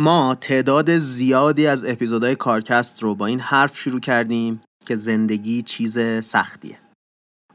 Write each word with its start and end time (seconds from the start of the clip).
ما 0.00 0.34
تعداد 0.40 0.96
زیادی 0.96 1.66
از 1.66 1.84
اپیزودهای 1.84 2.34
کارکست 2.34 3.02
رو 3.02 3.14
با 3.14 3.26
این 3.26 3.40
حرف 3.40 3.78
شروع 3.78 4.00
کردیم 4.00 4.60
که 4.86 4.94
زندگی 4.94 5.62
چیز 5.62 5.98
سختیه. 6.24 6.78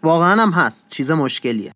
واقعا 0.04 0.42
هم 0.42 0.52
هست 0.52 0.90
چیز 0.90 1.12
مشکلیه. 1.12 1.72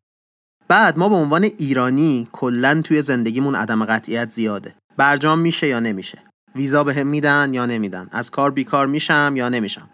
بعد 0.68 0.98
ما 0.98 1.10
به 1.10 1.16
عنوان 1.16 1.44
ایرانی 1.44 2.28
کلا 2.32 2.82
توی 2.82 3.02
زندگیمون 3.02 3.56
عدم 3.56 3.86
قطعیت 3.86 4.32
زیاده. 4.32 4.76
برجام 4.98 5.40
میشه 5.40 5.68
یا 5.68 5.80
نمیشه؟ 5.80 6.24
ویزا 6.56 6.84
به 6.84 6.94
هم 6.94 7.08
میدن 7.08 7.54
یا 7.54 7.66
نمیدن؟ 7.66 8.08
از 8.12 8.32
کار 8.32 8.52
بیکار 8.52 8.88
میشم 8.88 9.34
یا 9.36 9.50
نمیشم؟ 9.50 9.90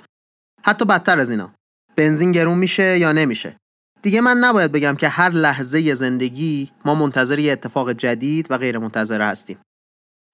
حتی 0.63 0.85
بدتر 0.85 1.19
از 1.19 1.29
اینا. 1.29 1.53
بنزین 1.95 2.31
گرون 2.31 2.57
میشه 2.57 2.99
یا 2.99 3.11
نمیشه؟ 3.11 3.55
دیگه 4.01 4.21
من 4.21 4.37
نباید 4.37 4.71
بگم 4.71 4.95
که 4.95 5.07
هر 5.07 5.29
لحظه 5.29 5.95
زندگی 5.95 6.71
ما 6.85 6.95
منتظر 6.95 7.39
یه 7.39 7.51
اتفاق 7.51 7.91
جدید 7.91 8.47
و 8.49 8.57
غیر 8.57 8.77
منتظره 8.77 9.25
هستیم. 9.25 9.57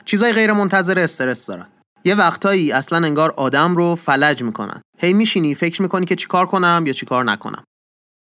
چیزای 0.10 0.34
غیر 0.34 0.54
منتظره 0.54 1.02
استرس 1.02 1.48
دارن. 1.48 1.68
یه 2.06 2.16
وقتایی 2.16 2.72
اصلا 2.72 3.08
انگار 3.08 3.32
آدم 3.32 3.76
رو 3.76 3.96
فلج 3.96 4.44
می‌کنن. 4.44 4.82
هی 4.98 5.14
میشینی 5.14 5.56
فکر 5.56 5.82
می‌کنی 5.82 6.06
که 6.06 6.16
چیکار 6.16 6.46
کنم 6.46 6.84
یا 6.88 6.94
چیکار 6.94 7.24
نکنم. 7.24 7.64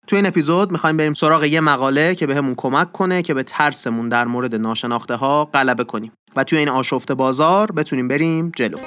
تو 0.07 0.15
این 0.15 0.25
اپیزود 0.25 0.71
می‌خوایم 0.71 0.97
بریم 0.97 1.13
سراغ 1.13 1.43
یه 1.43 1.61
مقاله 1.61 2.15
که 2.15 2.27
بهمون 2.27 2.53
به 2.53 2.61
کمک 2.61 2.91
کنه 2.91 3.21
که 3.21 3.33
به 3.33 3.43
ترسمون 3.43 4.09
در 4.09 4.25
مورد 4.25 4.55
ناشناخته 4.55 5.15
ها 5.15 5.45
غلبه 5.45 5.83
کنیم. 5.83 6.11
و 6.35 6.43
توی 6.43 6.59
این 6.59 6.69
آشفته 6.69 7.13
بازار 7.13 7.71
بتونیم 7.71 8.07
بریم 8.07 8.51
جلو. 8.55 8.77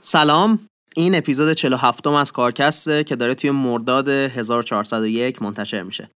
سلام. 0.00 0.67
این 0.98 1.14
اپیزود 1.14 1.52
47 1.52 2.06
از 2.06 2.32
کارکسته 2.32 3.04
که 3.04 3.16
داره 3.16 3.34
توی 3.34 3.50
مرداد 3.50 4.08
1401 4.08 5.42
منتشر 5.42 5.82
میشه 5.82 6.10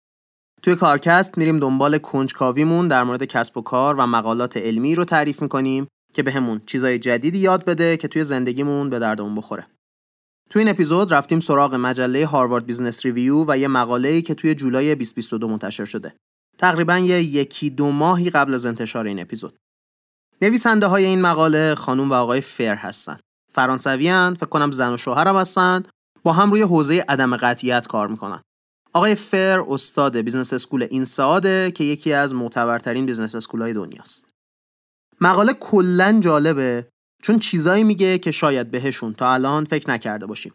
توی 0.63 0.75
کارکست 0.75 1.39
میریم 1.39 1.59
دنبال 1.59 1.99
کنجکاویمون 1.99 2.89
در 2.89 3.05
مورد 3.05 3.25
کسب 3.25 3.57
و 3.57 3.61
کار 3.61 3.95
و 3.95 4.07
مقالات 4.07 4.57
علمی 4.57 4.95
رو 4.95 5.05
تعریف 5.05 5.43
می‌کنیم 5.43 5.87
که 6.15 6.23
بهمون 6.23 6.59
یه 6.59 6.65
چیزای 6.67 6.99
جدیدی 6.99 7.39
یاد 7.39 7.65
بده 7.65 7.97
که 7.97 8.09
توی 8.09 8.25
زندگیمون 8.25 8.91
به 8.91 8.99
دردمون 8.99 9.35
بخوره. 9.35 9.67
توی 10.51 10.63
این 10.63 10.71
اپیزود 10.71 11.15
رفتیم 11.15 11.41
سراغ 11.41 11.75
مجله 11.75 12.27
Harvard 12.27 12.67
Business 12.67 13.05
Review 13.07 13.45
و 13.49 13.59
یه 13.59 13.69
مقاله‌ای 13.69 14.23
که 14.23 14.35
توی 14.35 14.55
جولای 14.55 14.95
2022 14.95 15.49
منتشر 15.49 15.85
شده. 15.85 16.15
تقریبا 16.59 16.99
یه 16.99 17.23
یکی 17.23 17.71
دو 17.71 17.91
ماهی 17.91 18.31
قبل 18.31 18.55
از 18.55 18.67
انتشار 18.67 19.07
این 19.07 19.21
اپیزود. 19.21 19.57
نویسنده 20.43 20.87
های 20.87 21.05
این 21.05 21.21
مقاله 21.21 21.75
خانم 21.75 22.11
و 22.11 22.15
آقای 22.15 22.41
فر 22.41 22.75
هستن. 22.75 23.19
فرانسوی 23.53 24.35
فکر 24.35 24.47
کنم 24.47 24.71
زن 24.71 24.93
و 24.93 24.97
شوهرم 24.97 25.37
هستن. 25.37 25.83
با 26.23 26.33
هم 26.33 26.51
روی 26.51 26.63
حوزه 26.63 27.05
عدم 27.09 27.37
قطعیت 27.37 27.87
کار 27.87 28.09
می‌کنن. 28.09 28.41
آقای 28.93 29.15
فر 29.15 29.65
استاد 29.69 30.17
business 30.17 30.53
school 30.53 30.87
INSEAD 30.91 31.05
ه 31.05 31.71
که 31.71 31.85
یکی 31.85 32.13
از 32.13 32.35
معتبرترین 32.35 33.07
business 33.07 33.35
school 33.35 33.63
های 33.63 33.73
دنیاست. 33.73 34.25
مقاله 35.21 35.53
کلا 35.53 36.21
جالبه 36.21 36.89
چون 37.23 37.39
چیزایی 37.39 37.85
میگه 37.85 38.19
که 38.19 38.31
شاید 38.31 38.71
بهشون 38.71 39.15
تا 39.15 39.33
الان 39.33 39.65
فکر 39.65 39.91
نکرده 39.91 40.27
باشیم. 40.27 40.55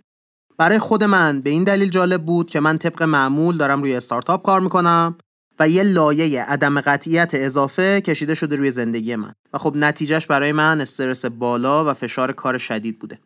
برای 0.57 0.79
خود 0.79 1.03
من 1.03 1.41
به 1.41 1.49
این 1.49 1.63
دلیل 1.63 1.89
جالب 1.89 2.25
بود 2.25 2.49
که 2.49 2.59
من 2.59 2.77
طبق 2.77 3.03
معمول 3.03 3.57
دارم 3.57 3.81
روی 3.81 3.95
استارتاپ 3.95 4.45
کار 4.45 4.61
می‌کنم 4.61 5.15
و 5.59 5.69
یه 5.69 5.83
لایه 5.83 6.43
عدم 6.43 6.81
قطعیت 6.81 7.29
اضافه 7.33 8.01
کشیده 8.01 8.35
شده 8.35 8.55
روی 8.55 8.71
زندگی 8.71 9.15
من 9.15 9.33
و 9.53 9.57
خب 9.57 9.75
نتیجهش 9.75 10.25
برای 10.27 10.51
من 10.51 10.81
استرس 10.81 11.25
بالا 11.25 11.85
و 11.85 11.93
فشار 11.93 12.31
کار 12.31 12.57
شدید 12.57 12.99
بوده. 12.99 13.19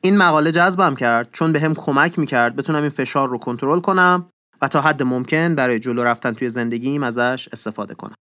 این 0.00 0.16
مقاله 0.16 0.52
جذبم 0.52 0.94
کرد 0.94 1.28
چون 1.32 1.52
به 1.52 1.60
هم 1.60 1.74
کمک 1.74 2.18
می‌کرد 2.18 2.56
بتونم 2.56 2.82
این 2.82 2.90
فشار 2.90 3.28
رو 3.28 3.38
کنترل 3.38 3.80
کنم 3.80 4.30
و 4.62 4.68
تا 4.68 4.80
حد 4.80 5.02
ممکن 5.02 5.54
برای 5.54 5.78
جلو 5.80 6.04
رفتن 6.04 6.32
توی 6.32 6.50
زندگیم 6.50 7.02
ازش 7.02 7.48
استفاده 7.52 7.94
کنم. 7.94 8.14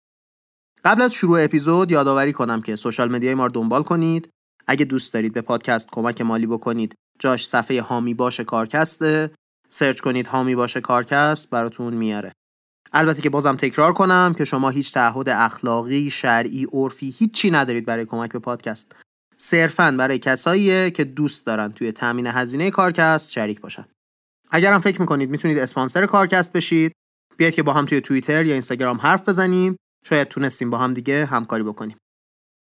قبل 0.85 1.01
از 1.01 1.13
شروع 1.13 1.43
اپیزود 1.43 1.91
یادآوری 1.91 2.33
کنم 2.33 2.61
که 2.61 2.75
سوشال 2.75 3.11
مدیای 3.11 3.35
ما 3.35 3.45
رو 3.45 3.51
دنبال 3.51 3.83
کنید. 3.83 4.29
اگه 4.67 4.85
دوست 4.85 5.13
دارید 5.13 5.33
به 5.33 5.41
پادکست 5.41 5.88
کمک 5.91 6.21
مالی 6.21 6.47
بکنید، 6.47 6.95
جاش 7.19 7.47
صفحه 7.47 7.81
هامی 7.81 8.13
باشه 8.13 8.44
کارکسته. 8.44 9.31
سرچ 9.69 9.99
کنید 9.99 10.27
هامی 10.27 10.55
باشه 10.55 10.81
کارکست 10.81 11.49
براتون 11.49 11.94
میاره. 11.94 12.31
البته 12.94 13.22
که 13.22 13.29
بازم 13.29 13.56
تکرار 13.56 13.94
کنم 13.94 14.35
که 14.38 14.46
شما 14.46 14.69
هیچ 14.69 14.94
تعهد 14.94 15.29
اخلاقی، 15.29 16.09
شرعی، 16.09 16.68
عرفی 16.73 17.16
هیچی 17.18 17.51
ندارید 17.51 17.85
برای 17.85 18.06
کمک 18.06 18.31
به 18.31 18.40
پادکست. 18.40 18.96
صرفا 19.38 19.91
برای 19.91 20.19
کساییه 20.19 20.91
که 20.91 21.03
دوست 21.03 21.45
دارن 21.45 21.72
توی 21.72 21.91
تامین 21.91 22.28
هزینه 22.28 22.72
کارکست 22.72 23.31
شریک 23.31 23.62
باشن. 23.62 23.85
اگرم 24.51 24.79
فکر 24.79 25.01
می‌کنید 25.01 25.29
می‌تونید 25.29 25.57
اسپانسر 25.57 26.06
کارکست 26.06 26.53
بشید 26.53 26.91
بیاید 27.38 27.56
که 27.56 27.63
با 27.63 27.74
هم 27.74 27.85
توی 27.85 28.01
توییتر 28.01 28.45
یا 28.45 28.53
اینستاگرام 28.53 28.97
حرف 28.97 29.29
بزنیم 29.29 29.75
شاید 30.09 30.28
تونستیم 30.28 30.69
با 30.69 30.78
هم 30.78 30.94
دیگه 30.94 31.25
همکاری 31.25 31.63
بکنیم 31.63 31.97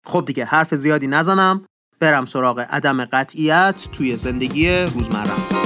خب 0.06 0.24
دیگه 0.26 0.46
حرف 0.46 0.76
زیادی 0.76 1.08
نزنم 1.08 1.66
برم 2.00 2.26
سراغ 2.26 2.66
عدم 2.70 3.06
قطعیت 3.06 3.76
توی 3.92 4.18
زندگی 4.18 4.70
روزمره 4.70 5.57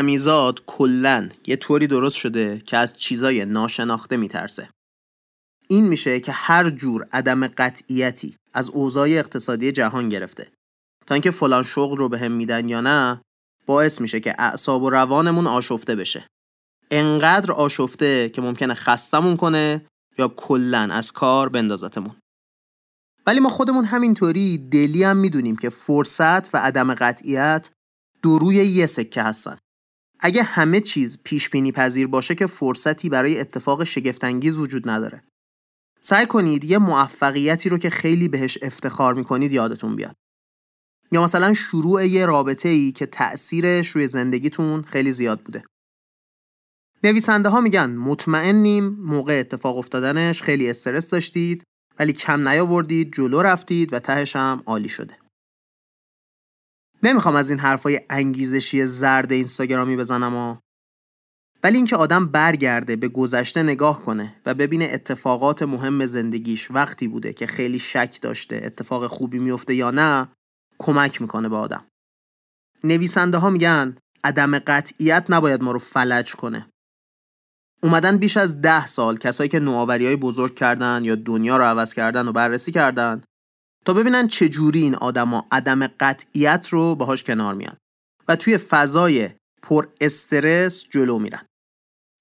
آدمیزاد 0.00 0.62
کلا 0.66 1.28
یه 1.46 1.56
طوری 1.56 1.86
درست 1.86 2.16
شده 2.16 2.62
که 2.66 2.76
از 2.76 2.92
چیزای 2.92 3.44
ناشناخته 3.44 4.16
میترسه. 4.16 4.68
این 5.68 5.88
میشه 5.88 6.20
که 6.20 6.32
هر 6.32 6.70
جور 6.70 7.08
عدم 7.12 7.46
قطعیتی 7.46 8.36
از 8.52 8.68
اوضاع 8.68 9.08
اقتصادی 9.08 9.72
جهان 9.72 10.08
گرفته. 10.08 10.50
تا 11.06 11.14
اینکه 11.14 11.30
فلان 11.30 11.62
شغل 11.62 11.96
رو 11.96 12.08
بهم 12.08 12.28
به 12.28 12.28
میدن 12.28 12.68
یا 12.68 12.80
نه 12.80 13.20
باعث 13.66 14.00
میشه 14.00 14.20
که 14.20 14.34
اعصاب 14.38 14.82
و 14.82 14.90
روانمون 14.90 15.46
آشفته 15.46 15.96
بشه. 15.96 16.26
انقدر 16.90 17.52
آشفته 17.52 18.28
که 18.28 18.42
ممکنه 18.42 18.74
خستمون 18.74 19.36
کنه 19.36 19.86
یا 20.18 20.28
کلا 20.28 20.88
از 20.92 21.12
کار 21.12 21.48
بندازتمون. 21.48 22.16
ولی 23.26 23.40
ما 23.40 23.48
خودمون 23.48 23.84
همینطوری 23.84 24.58
دلی 24.58 25.04
هم 25.04 25.16
می‌دونیم 25.16 25.56
که 25.56 25.70
فرصت 25.70 26.54
و 26.54 26.58
عدم 26.58 26.94
قطعیت 26.94 27.70
دو 28.22 28.38
روی 28.38 28.56
یه 28.56 28.86
سکه 28.86 29.22
هستن. 29.22 29.58
اگه 30.22 30.42
همه 30.42 30.80
چیز 30.80 31.18
پیش 31.24 31.50
بینی 31.50 31.72
پذیر 31.72 32.06
باشه 32.06 32.34
که 32.34 32.46
فرصتی 32.46 33.08
برای 33.08 33.40
اتفاق 33.40 33.84
شگفتانگیز 33.84 34.56
وجود 34.56 34.88
نداره. 34.88 35.22
سعی 36.00 36.26
کنید 36.26 36.64
یه 36.64 36.78
موفقیتی 36.78 37.68
رو 37.68 37.78
که 37.78 37.90
خیلی 37.90 38.28
بهش 38.28 38.58
افتخار 38.62 39.14
می‌کنید 39.14 39.52
یادتون 39.52 39.96
بیاد. 39.96 40.16
یا 41.12 41.24
مثلا 41.24 41.54
شروع 41.54 42.06
یه 42.06 42.26
رابطه 42.26 42.68
ای 42.68 42.92
که 42.92 43.06
تأثیرش 43.06 43.88
روی 43.88 44.08
زندگیتون 44.08 44.82
خیلی 44.82 45.12
زیاد 45.12 45.40
بوده. 45.40 45.64
نویسنده 47.04 47.48
ها 47.48 47.60
میگن 47.60 47.90
مطمئنیم 47.90 48.88
موقع 48.88 49.40
اتفاق 49.40 49.76
افتادنش 49.76 50.42
خیلی 50.42 50.70
استرس 50.70 51.10
داشتید 51.10 51.62
ولی 51.98 52.12
کم 52.12 52.48
نیاوردید 52.48 53.14
جلو 53.14 53.42
رفتید 53.42 53.92
و 53.92 53.98
تهش 53.98 54.36
هم 54.36 54.62
عالی 54.66 54.88
شده. 54.88 55.19
نمی‌خوام 57.02 57.36
از 57.36 57.50
این 57.50 57.58
حرفای 57.58 58.00
انگیزشی 58.10 58.86
زرد 58.86 59.32
اینستاگرامی 59.32 59.96
بزنم 59.96 60.36
و 60.36 60.56
ولی 61.64 61.76
اینکه 61.76 61.96
آدم 61.96 62.26
برگرده 62.26 62.96
به 62.96 63.08
گذشته 63.08 63.62
نگاه 63.62 64.02
کنه 64.02 64.36
و 64.46 64.54
ببینه 64.54 64.88
اتفاقات 64.92 65.62
مهم 65.62 66.06
زندگیش 66.06 66.70
وقتی 66.70 67.08
بوده 67.08 67.32
که 67.32 67.46
خیلی 67.46 67.78
شک 67.78 68.18
داشته 68.22 68.60
اتفاق 68.64 69.06
خوبی 69.06 69.38
میفته 69.38 69.74
یا 69.74 69.90
نه 69.90 70.28
کمک 70.78 71.22
می‌کنه 71.22 71.48
به 71.48 71.56
آدم. 71.56 71.86
نویسنده 72.84 73.38
ها 73.38 73.50
میگن 73.50 73.96
عدم 74.24 74.58
قطعیت 74.58 75.26
نباید 75.28 75.62
ما 75.62 75.72
رو 75.72 75.78
فلج 75.78 76.34
کنه. 76.34 76.66
اومدن 77.82 78.16
بیش 78.16 78.36
از 78.36 78.60
ده 78.60 78.86
سال 78.86 79.16
کسایی 79.16 79.48
که 79.48 79.60
نوآوری 79.60 80.06
های 80.06 80.16
بزرگ 80.16 80.54
کردن 80.54 81.04
یا 81.04 81.14
دنیا 81.14 81.56
رو 81.56 81.64
عوض 81.64 81.94
کردن 81.94 82.28
و 82.28 82.32
بررسی 82.32 82.72
کردن 82.72 83.22
تا 83.84 83.94
ببینن 83.94 84.26
چجوری 84.26 84.80
این 84.80 84.94
آدما 84.94 85.46
عدم 85.52 85.86
قطعیت 85.86 86.68
رو 86.68 86.94
باهاش 86.94 87.22
کنار 87.22 87.54
میان 87.54 87.76
و 88.28 88.36
توی 88.36 88.58
فضای 88.58 89.30
پر 89.62 89.88
استرس 90.00 90.84
جلو 90.90 91.18
میرن. 91.18 91.46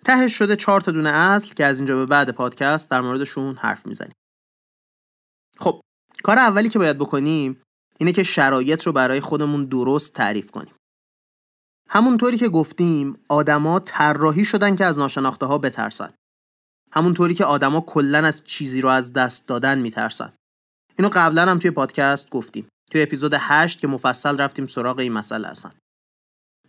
تهش 0.06 0.34
شده 0.34 0.56
چهار 0.56 0.82
تا 0.82 0.92
دونه 0.92 1.10
اصل 1.10 1.54
که 1.54 1.66
از 1.66 1.80
اینجا 1.80 1.96
به 1.96 2.06
بعد 2.06 2.32
پادکست 2.32 2.92
در 2.92 3.02
موردشون 3.02 3.56
حرف 3.56 3.86
می‌زنیم. 3.86 4.16
خب 5.58 5.82
کار 6.24 6.38
اولی 6.38 6.70
که 6.70 6.80
باید 6.80 6.98
بکنیم 6.98 7.62
اینه 7.98 8.12
که 8.12 8.24
شرایط 8.24 8.84
رو 8.84 8.92
برای 8.92 9.20
خودمون 9.20 9.66
درست 9.66 10.14
تعریف 10.14 10.52
کنیم. 10.52 10.74
همونطوری 11.90 12.38
که 12.38 12.50
گفتیم 12.50 13.18
آدما 13.30 13.80
طراحی 13.80 14.46
شدن 14.46 14.76
که 14.76 14.86
از 14.86 14.98
ناشناخته 14.98 15.46
ها 15.46 15.58
بترسن. 15.58 16.14
همونطوری 16.92 17.34
که 17.34 17.46
آدما 17.46 17.82
کلا 17.82 18.18
از 18.18 18.44
چیزی 18.44 18.82
رو 18.82 18.90
از 18.90 19.14
دست 19.14 19.48
دادن 19.48 19.80
میترسن. 19.80 20.34
اینو 21.00 21.10
قبلا 21.14 21.46
هم 21.46 21.60
توی 21.60 21.72
پادکست 21.72 22.30
گفتیم. 22.30 22.68
توی 22.92 23.02
اپیزود 23.02 23.34
8 23.38 23.80
که 23.80 23.88
مفصل 23.88 24.38
رفتیم 24.38 24.68
سراغ 24.68 25.00
این 25.00 25.14
مسئله 25.14 25.48
اصلا. 25.48 25.72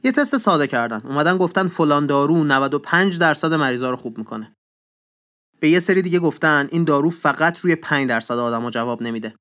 یه 0.04 0.12
تست 0.12 0.36
ساده 0.36 0.66
کردن. 0.66 1.00
اومدن 1.04 1.38
گفتن 1.38 1.68
فلان 1.68 2.06
دارو 2.06 2.44
95 2.44 3.18
درصد 3.18 3.54
مریضا 3.54 3.90
رو 3.90 3.96
خوب 3.96 4.18
می‌کنه. 4.18 4.52
به 5.60 5.70
یه 5.70 5.80
سری 5.80 6.02
دیگه 6.02 6.18
گفتن 6.18 6.68
این 6.72 6.84
دارو 6.84 7.10
فقط 7.10 7.58
روی 7.58 7.76
5 7.76 8.08
درصد 8.08 8.34
آدما 8.34 8.70
جواب 8.70 9.02
نمیده. 9.02 9.34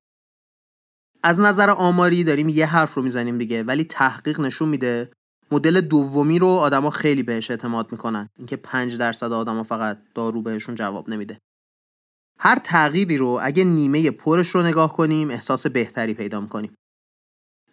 از 1.23 1.39
نظر 1.39 1.69
آماری 1.69 2.23
داریم 2.23 2.49
یه 2.49 2.65
حرف 2.65 2.93
رو 2.93 3.03
می‌زنیم 3.03 3.37
دیگه 3.37 3.63
ولی 3.63 3.83
تحقیق 3.83 4.39
نشون 4.39 4.69
میده 4.69 5.11
مدل 5.51 5.81
دومی 5.81 6.39
رو 6.39 6.47
آدما 6.47 6.89
خیلی 6.89 7.23
بهش 7.23 7.51
اعتماد 7.51 7.91
می‌کنن. 7.91 8.29
اینکه 8.37 8.55
5 8.55 8.97
درصد 8.97 9.31
آدما 9.31 9.63
فقط 9.63 10.01
دارو 10.15 10.41
بهشون 10.41 10.75
جواب 10.75 11.09
نمیده. 11.09 11.39
هر 12.39 12.59
تغییری 12.63 13.17
رو 13.17 13.39
اگه 13.41 13.63
نیمه 13.63 14.11
پرش 14.11 14.49
رو 14.49 14.61
نگاه 14.61 14.93
کنیم 14.93 15.29
احساس 15.29 15.67
بهتری 15.67 16.13
پیدا 16.13 16.39
می‌کنیم. 16.39 16.73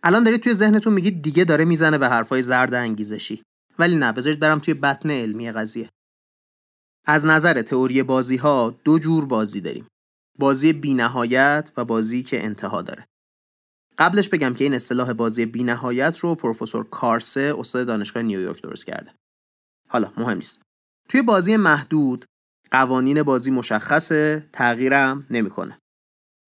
الان 0.03 0.25
دارید 0.25 0.41
توی 0.41 0.55
ذهنتون 0.55 0.93
میگید 0.93 1.23
دیگه 1.23 1.45
داره 1.45 1.65
می‌زنه 1.65 1.99
به 1.99 2.09
حرفای 2.09 2.43
زرد 2.43 2.75
انگیزشی. 2.75 3.43
ولی 3.79 3.97
نه 3.97 4.13
بذارید 4.13 4.41
برم 4.41 4.59
توی 4.59 4.75
بطن 4.75 5.11
علمی 5.11 5.53
قضیه. 5.53 5.91
از 7.07 7.25
نظر 7.25 7.63
تئوری 7.63 8.03
بازی 8.03 8.37
ها 8.37 8.75
دو 8.85 8.99
جور 8.99 9.27
بازی 9.27 9.61
داریم. 9.61 9.87
بازی 10.39 10.73
بینهایت 10.73 11.71
و 11.77 11.85
بازی 11.85 12.23
که 12.23 12.45
انتها 12.45 12.83
داره. 12.83 13.07
قبلش 13.99 14.29
بگم 14.29 14.55
که 14.55 14.65
این 14.65 14.75
اصطلاح 14.75 15.13
بازی 15.13 15.47
بینهایت 15.47 16.19
رو 16.19 16.35
پروفسور 16.35 16.85
کارسه 16.89 17.55
استاد 17.59 17.87
دانشگاه 17.87 18.23
نیویورک 18.23 18.63
درست 18.63 18.87
کرده. 18.87 19.15
حالا 19.89 20.13
مهم 20.17 20.37
نیست. 20.37 20.63
توی 21.09 21.23
بازی 21.23 21.57
محدود 21.57 22.25
قوانین 22.77 23.23
بازی 23.23 23.51
مشخصه 23.51 24.49
تغییرم 24.53 25.27
نمی‌کنه. 25.31 25.79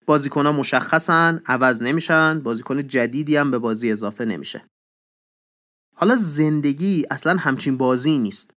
ها 0.07 0.51
مشخصن 0.51 1.41
عوض 1.45 1.81
نمیشن 1.81 2.39
بازیکن 2.39 2.87
جدیدی 2.87 3.37
هم 3.37 3.51
به 3.51 3.59
بازی 3.59 3.91
اضافه 3.91 4.25
نمیشه. 4.25 4.65
حالا 5.95 6.15
زندگی 6.15 7.05
اصلا 7.11 7.37
همچین 7.37 7.77
بازی 7.77 8.17
نیست. 8.17 8.51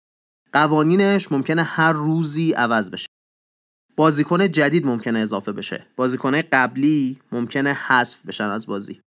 قوانینش 0.52 1.32
ممکنه 1.32 1.62
هر 1.62 1.92
روزی 1.92 2.52
عوض 2.52 2.90
بشه. 2.90 3.06
بازیکن 3.96 4.48
جدید 4.48 4.86
ممکنه 4.86 5.18
اضافه 5.18 5.52
بشه. 5.52 5.86
بازیکن 5.96 6.42
قبلی 6.42 7.20
ممکنه 7.32 7.72
حذف 7.72 8.26
بشن 8.26 8.48
از 8.48 8.66
بازی. 8.66 9.00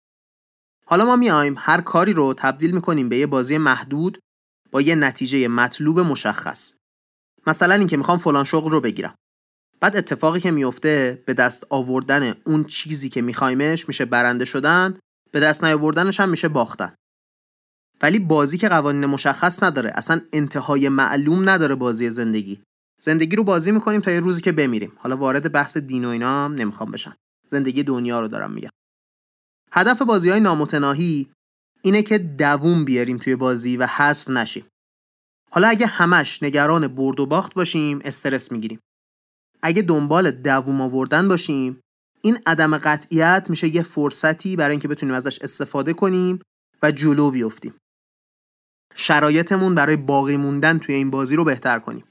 حالا 0.86 1.04
ما 1.04 1.16
میایم 1.16 1.54
هر 1.58 1.80
کاری 1.80 2.12
رو 2.12 2.34
تبدیل 2.34 2.74
می‌کنیم 2.74 3.08
به 3.08 3.16
یه 3.16 3.26
بازی 3.26 3.58
محدود 3.58 4.18
با 4.70 4.80
یه 4.80 4.94
نتیجه 4.94 5.48
مطلوب 5.48 6.00
مشخص. 6.00 6.74
مثلا 7.46 7.74
اینکه 7.74 7.96
می‌خوام 7.96 8.18
فلان 8.18 8.44
شغل 8.44 8.70
رو 8.70 8.80
بگیرم. 8.80 9.14
بعد 9.80 9.96
اتفاقی 9.96 10.40
که 10.40 10.50
میفته 10.50 11.22
به 11.26 11.34
دست 11.34 11.66
آوردن 11.70 12.34
اون 12.46 12.64
چیزی 12.64 13.08
که 13.08 13.22
میخوایمش 13.22 13.88
میشه 13.88 14.04
برنده 14.04 14.44
شدن 14.44 14.98
به 15.30 15.40
دست 15.40 15.64
نیاوردنش 15.64 16.20
هم 16.20 16.28
میشه 16.28 16.48
باختن. 16.48 16.94
ولی 18.02 18.18
بازی 18.18 18.58
که 18.58 18.68
قوانین 18.68 19.06
مشخص 19.06 19.62
نداره 19.62 19.92
اصلا 19.94 20.20
انتهای 20.32 20.88
معلوم 20.88 21.48
نداره 21.48 21.74
بازی 21.74 22.10
زندگی. 22.10 22.62
زندگی 23.00 23.36
رو 23.36 23.44
بازی 23.44 23.72
می‌کنیم 23.72 24.00
تا 24.00 24.10
یه 24.10 24.20
روزی 24.20 24.40
که 24.40 24.52
بمیریم. 24.52 24.92
حالا 24.96 25.16
وارد 25.16 25.52
بحث 25.52 25.76
دین 25.76 26.04
و 26.04 26.08
اینا 26.08 26.44
هم 26.44 26.54
نمی‌خوام 26.54 26.90
بشم. 26.90 27.16
زندگی 27.50 27.82
دنیا 27.82 28.20
رو 28.20 28.28
دارم 28.28 28.50
میگم. 28.52 28.70
هدف 29.72 30.02
بازی 30.02 30.30
های 30.30 30.40
نامتناهی 30.40 31.30
اینه 31.82 32.02
که 32.02 32.18
دووم 32.18 32.84
بیاریم 32.84 33.18
توی 33.18 33.36
بازی 33.36 33.76
و 33.76 33.86
حذف 33.86 34.30
نشیم. 34.30 34.66
حالا 35.54 35.68
اگه 35.68 35.86
همش 35.86 36.42
نگران 36.42 36.88
برد 36.88 37.20
و 37.20 37.26
باخت 37.26 37.54
باشیم 37.54 38.00
استرس 38.04 38.52
می‌گیریم. 38.52 38.80
اگه 39.62 39.82
دنبال 39.82 40.30
دووم 40.30 40.80
آوردن 40.80 41.28
باشیم 41.28 41.80
این 42.22 42.38
عدم 42.46 42.78
قطعیت 42.78 43.46
میشه 43.48 43.76
یه 43.76 43.82
فرصتی 43.82 44.56
برای 44.56 44.70
اینکه 44.70 44.88
بتونیم 44.88 45.14
ازش 45.14 45.38
استفاده 45.38 45.92
کنیم 45.92 46.38
و 46.82 46.92
جلو 46.92 47.30
بیفتیم. 47.30 47.74
شرایطمون 48.94 49.74
برای 49.74 49.96
باقی 49.96 50.36
موندن 50.36 50.78
توی 50.78 50.94
این 50.94 51.10
بازی 51.10 51.36
رو 51.36 51.44
بهتر 51.44 51.78
کنیم. 51.78 52.04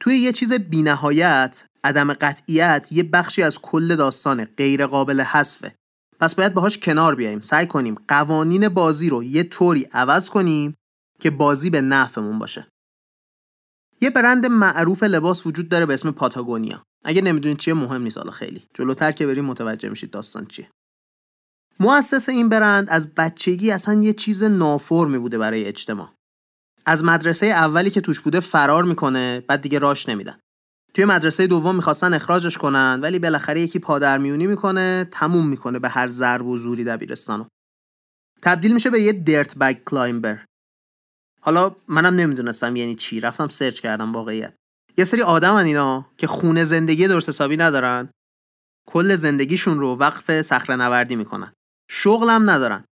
توی 0.00 0.16
یه 0.16 0.32
چیز 0.32 0.52
بینهایت 0.52 1.64
عدم 1.84 2.12
قطعیت 2.12 2.88
یه 2.90 3.02
بخشی 3.02 3.42
از 3.42 3.58
کل 3.58 3.96
داستان 3.96 4.44
غیر 4.44 4.86
قابل 4.86 5.20
حذفه. 5.20 5.74
پس 6.20 6.34
باید 6.34 6.54
باهاش 6.54 6.78
کنار 6.78 7.14
بیاییم 7.14 7.40
سعی 7.40 7.66
کنیم 7.66 7.94
قوانین 8.08 8.68
بازی 8.68 9.08
رو 9.08 9.24
یه 9.24 9.42
طوری 9.42 9.88
عوض 9.92 10.30
کنیم 10.30 10.74
که 11.20 11.30
بازی 11.30 11.70
به 11.70 11.80
نفعمون 11.80 12.38
باشه. 12.38 12.66
یه 14.00 14.10
برند 14.10 14.46
معروف 14.46 15.02
لباس 15.02 15.46
وجود 15.46 15.68
داره 15.68 15.86
به 15.86 15.94
اسم 15.94 16.10
پاتاگونیا. 16.10 16.82
اگه 17.04 17.22
نمی‌دونید 17.22 17.58
چیه 17.58 17.74
مهم 17.74 18.02
نیست 18.02 18.18
حالا 18.18 18.30
خیلی. 18.30 18.66
جلوتر 18.74 19.12
که 19.12 19.26
بریم 19.26 19.44
متوجه 19.44 19.88
میشید 19.88 20.10
داستان 20.10 20.46
چیه. 20.46 20.70
مؤسس 21.80 22.28
این 22.28 22.48
برند 22.48 22.90
از 22.90 23.14
بچگی 23.14 23.70
اصلا 23.70 24.02
یه 24.02 24.12
چیز 24.12 24.42
نافرمی 24.42 25.18
بوده 25.18 25.38
برای 25.38 25.64
اجتماع. 25.64 26.12
از 26.86 27.04
مدرسه 27.04 27.46
اولی 27.46 27.90
که 27.90 28.00
توش 28.00 28.20
بوده 28.20 28.40
فرار 28.40 28.84
می‌کنه 28.84 29.40
بعد 29.40 29.60
دیگه 29.60 29.78
راش 29.78 30.08
نمیدن. 30.08 30.38
توی 30.94 31.04
مدرسه 31.04 31.46
دوم 31.46 31.76
می‌خواستن 31.76 32.14
اخراجش 32.14 32.58
کنن 32.58 33.00
ولی 33.02 33.18
بالاخره 33.18 33.60
یکی 33.60 33.78
پادرمیونی 33.78 34.46
می‌کنه 34.46 35.08
تموم 35.10 35.48
می‌کنه 35.48 35.78
به 35.78 35.88
هر 35.88 36.08
ضرب 36.08 36.46
و 36.46 36.58
زوری 36.58 36.84
دبیرستانو. 36.84 37.46
تبدیل 38.42 38.74
میشه 38.74 38.90
به 38.90 39.00
یه 39.00 39.12
dirtbag 39.12 39.76
climber 39.84 40.44
حالا 41.46 41.76
منم 41.88 42.14
نمی‌دونستم 42.14 42.76
یعنی 42.76 42.94
چی. 42.94 43.20
رفتم 43.20 43.48
سرچ 43.48 43.80
کردم 43.80 44.12
واقعیت. 44.12 44.54
یه 44.98 45.04
سری 45.04 45.22
آدم 45.22 45.54
اینا 45.54 46.10
که 46.18 46.26
خونه 46.26 46.64
زندگی 46.64 47.08
درست 47.08 47.28
حسابی 47.28 47.56
ندارن 47.56 48.08
کل 48.88 49.16
زندگیشون 49.16 49.78
رو 49.78 49.96
وقف 49.96 50.42
صخره 50.42 50.76
نوردی 50.76 51.16
می‌کنن. 51.16 51.52
شغلم 51.90 52.50
ندارن. 52.50 52.84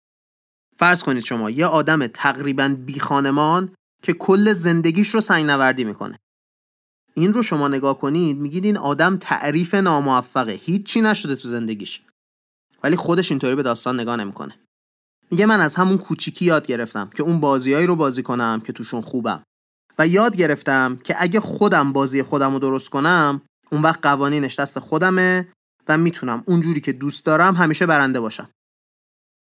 فرض 0.78 1.04
کنید 1.04 1.24
شما 1.24 1.50
یه 1.50 1.66
آدم 1.66 2.08
تقریبا 2.08 2.76
بی 2.86 3.00
خانمان 3.00 3.76
که 4.04 4.14
کل 4.14 4.54
زندگیش 4.54 5.10
رو 5.10 5.22
سنگ 5.22 5.46
نوردی 5.46 5.84
می‌کنه. 5.84 6.20
این 7.14 7.34
رو 7.34 7.44
شما 7.44 7.68
نگاه 7.68 8.00
کنید 8.00 8.38
میگید 8.38 8.66
این 8.66 8.78
آدم 8.78 9.18
تعریف 9.18 9.74
ناموفقه. 9.74 10.52
هیچی 10.52 11.02
نشده 11.02 11.36
تو 11.36 11.48
زندگیش. 11.48 12.02
ولی 12.84 12.96
خودش 12.96 13.32
اینطوری 13.32 13.56
به 13.56 13.64
داستان 13.64 14.00
نگاه 14.00 14.16
نمی‌کنه. 14.16 14.60
میگه 15.32 15.46
من 15.46 15.62
از 15.62 15.76
همون 15.76 15.98
کوچیکی 15.98 16.46
یاد 16.46 16.68
گرفتم 16.68 17.10
که 17.16 17.24
اون 17.24 17.40
بازیایی 17.40 17.86
رو 17.86 17.96
بازی 17.96 18.24
کنم 18.24 18.62
که 18.66 18.74
توشون 18.74 19.02
خوبم. 19.02 19.44
و 20.00 20.08
یاد 20.08 20.36
گرفتم 20.36 21.00
که 21.04 21.16
اگه 21.18 21.40
خودم 21.40 21.94
بازی 21.94 22.24
خودم 22.24 22.54
رو 22.54 22.60
درست 22.60 22.90
کنم 22.90 23.42
اون 23.72 23.82
وقت 23.82 24.00
قوانینش 24.02 24.60
دست 24.60 24.80
خودمه 24.80 25.48
و 25.88 25.98
می‌تونم 25.98 26.44
اونجوری 26.46 26.82
که 26.82 26.92
دوست 26.92 27.26
دارم 27.26 27.56
همیشه 27.56 27.86
برنده 27.86 28.20
باشم. 28.20 28.50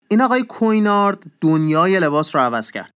این 0.08 0.22
آقای 0.22 0.44
کوینارد 0.44 1.24
دنیای 1.42 2.00
لباس 2.00 2.36
رو 2.36 2.42
عوض 2.42 2.72
کرد. 2.72 2.92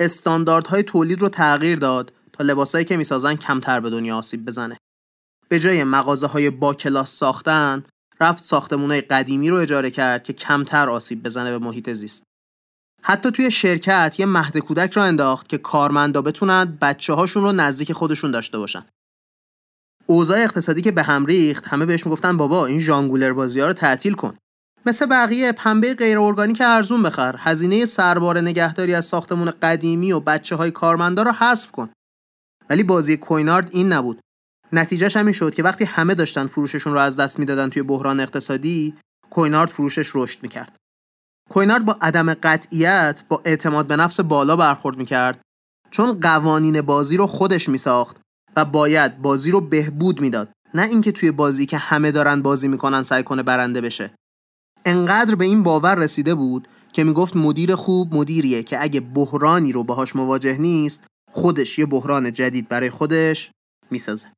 استانداردهای 0.00 0.82
تولید 0.82 1.20
رو 1.20 1.28
تغییر 1.28 1.78
داد 1.78 2.12
تا 2.32 2.44
لباسایی 2.44 2.84
که 2.84 2.96
می‌سازن 2.96 3.34
کمتر 3.34 3.80
به 3.80 3.90
دنیا 3.90 4.16
آسیب 4.16 4.44
بزنه. 4.44 4.76
به 5.48 5.58
جای 5.58 5.84
مغازه 5.84 6.26
های 6.26 6.50
با 6.50 6.74
کلاس 6.74 7.16
ساختن 7.16 7.84
رفت 8.22 8.44
ساختمونای 8.44 9.00
قدیمی 9.00 9.50
رو 9.50 9.56
اجاره 9.56 9.90
کرد 9.90 10.22
که 10.22 10.32
کمتر 10.32 10.90
آسیب 10.90 11.22
بزنه 11.22 11.50
به 11.50 11.58
محیط 11.58 11.90
زیست. 11.90 12.22
حتی 13.02 13.30
توی 13.30 13.50
شرکت 13.50 14.16
یه 14.18 14.26
مهد 14.26 14.58
کودک 14.58 14.92
را 14.92 15.04
انداخت 15.04 15.48
که 15.48 15.58
کارمندا 15.58 16.22
بتونن 16.22 16.78
بچه 16.80 17.12
هاشون 17.12 17.42
رو 17.42 17.52
نزدیک 17.52 17.92
خودشون 17.92 18.30
داشته 18.30 18.58
باشن. 18.58 18.86
اوضاع 20.06 20.38
اقتصادی 20.38 20.82
که 20.82 20.90
به 20.90 21.02
هم 21.02 21.26
ریخت 21.26 21.68
همه 21.68 21.86
بهش 21.86 22.06
می‌گفتن 22.06 22.36
بابا 22.36 22.66
این 22.66 22.80
ژانگولر 22.80 23.32
بازی 23.32 23.60
ها 23.60 23.66
رو 23.66 23.72
تعطیل 23.72 24.14
کن. 24.14 24.36
مثل 24.86 25.06
بقیه 25.06 25.52
پنبه 25.52 25.94
غیر 25.94 26.18
ارگانیک 26.18 26.62
ارزون 26.64 27.02
بخر 27.02 27.36
هزینه 27.38 27.86
سربار 27.86 28.40
نگهداری 28.40 28.94
از 28.94 29.04
ساختمون 29.04 29.50
قدیمی 29.62 30.12
و 30.12 30.20
بچه 30.20 30.56
های 30.56 30.70
کارمندا 30.70 31.22
رو 31.22 31.32
حذف 31.32 31.70
کن. 31.70 31.90
ولی 32.70 32.82
بازی 32.82 33.16
کوینارد 33.16 33.68
این 33.72 33.92
نبود. 33.92 34.20
نتیجهش 34.72 35.16
همین 35.16 35.32
شد 35.32 35.54
که 35.54 35.62
وقتی 35.62 35.84
همه 35.84 36.14
داشتن 36.14 36.46
فروششون 36.46 36.92
رو 36.92 36.98
از 36.98 37.16
دست 37.16 37.38
می‌دادن 37.38 37.68
توی 37.68 37.82
بحران 37.82 38.20
اقتصادی 38.20 38.94
کوینارد 39.30 39.70
فروشش 39.70 40.10
رشد 40.14 40.42
می‌کرد. 40.42 40.76
کوینارد 41.50 41.84
با 41.84 41.98
عدم 42.00 42.34
قطعیت 42.34 43.22
با 43.28 43.42
اعتماد 43.44 43.86
به 43.86 43.96
نفس 43.96 44.20
بالا 44.20 44.56
برخورد 44.56 44.96
می‌کرد 44.96 45.40
چون 45.90 46.12
قوانین 46.12 46.82
بازی 46.82 47.16
رو 47.16 47.26
خودش 47.26 47.68
میساخت 47.68 48.16
و 48.56 48.64
باید 48.64 49.22
بازی 49.22 49.50
رو 49.50 49.60
بهبود 49.60 50.20
می‌داد. 50.20 50.52
نه 50.74 50.82
اینکه 50.82 51.12
توی 51.12 51.30
بازی 51.30 51.66
که 51.66 51.78
همه 51.78 52.10
دارن 52.10 52.42
بازی 52.42 52.68
می‌کنن 52.68 53.02
سعی 53.02 53.22
کنه 53.22 53.42
برنده 53.42 53.80
بشه. 53.80 54.14
انقدر 54.84 55.34
به 55.34 55.44
این 55.44 55.62
باور 55.62 55.94
رسیده 55.94 56.34
بود 56.34 56.68
که 56.92 57.04
می‌گفت 57.04 57.36
مدیر 57.36 57.74
خوب 57.74 58.14
مدیریه 58.14 58.62
که 58.62 58.82
اگه 58.82 59.00
بحرانی 59.00 59.72
رو 59.72 59.84
باهاش 59.84 60.16
مواجه 60.16 60.58
نیست 60.58 61.04
خودش 61.30 61.78
یه 61.78 61.86
بحران 61.86 62.32
جدید 62.32 62.68
برای 62.68 62.90
خودش 62.90 63.50
می‌سازه. 63.90 64.32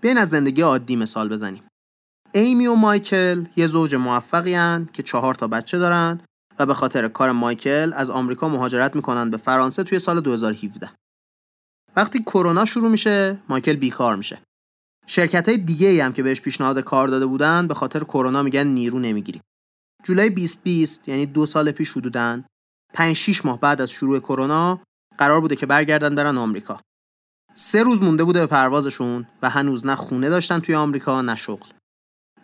بیاین 0.00 0.18
از 0.18 0.30
زندگی 0.30 0.62
عادی 0.62 0.96
مثال 0.96 1.28
بزنیم. 1.28 1.62
ایمی 2.32 2.66
و 2.66 2.74
مایکل 2.74 3.44
یه 3.56 3.66
زوج 3.66 3.94
موفقی 3.94 4.54
هن 4.54 4.88
که 4.92 5.02
چهار 5.02 5.34
تا 5.34 5.48
بچه 5.48 5.78
دارن 5.78 6.20
و 6.58 6.66
به 6.66 6.74
خاطر 6.74 7.08
کار 7.08 7.32
مایکل 7.32 7.92
از 7.92 8.10
آمریکا 8.10 8.48
مهاجرت 8.48 8.96
می‌کنن 8.96 9.30
به 9.30 9.36
فرانسه 9.36 9.84
توی 9.84 9.98
سال 9.98 10.20
2017 10.20 10.90
وقتی 11.96 12.22
کرونا 12.22 12.64
شروع 12.64 12.88
میشه 12.88 13.42
مایکل 13.48 13.76
بیکار 13.76 14.16
میشه. 14.16 14.38
شرکت 15.06 15.48
های 15.48 15.58
دیگه 15.58 15.88
ای 15.88 16.00
هم 16.00 16.12
که 16.12 16.22
بهش 16.22 16.40
پیشنهاد 16.40 16.80
کار 16.80 17.08
داده 17.08 17.26
بودن 17.26 17.66
به 17.66 17.74
خاطر 17.74 18.04
کرونا 18.04 18.42
میگن 18.42 18.66
نیرو 18.66 18.98
نمی‌گیریم. 18.98 19.42
جولای 20.04 20.30
2020 20.30 21.08
یعنی 21.08 21.26
دو 21.26 21.46
سال 21.46 21.72
پیش 21.72 21.92
حدودن 21.92 22.44
5 22.94 23.16
6 23.16 23.44
ماه 23.44 23.60
بعد 23.60 23.80
از 23.80 23.90
شروع 23.90 24.18
کرونا 24.18 24.80
قرار 25.18 25.40
بوده 25.40 25.56
که 25.56 25.66
برگردن 25.66 26.14
برن 26.14 26.38
آمریکا. 26.38 26.80
سه 27.54 27.82
روز 27.82 28.02
مونده 28.02 28.24
بوده 28.24 28.40
به 28.40 28.46
پروازشون 28.46 29.26
و 29.42 29.50
هنوز 29.50 29.86
نه 29.86 29.96
خونه 29.96 30.28
داشتن 30.28 30.58
توی 30.58 30.74
آمریکا 30.74 31.22
نه 31.22 31.36
شغل. 31.36 31.68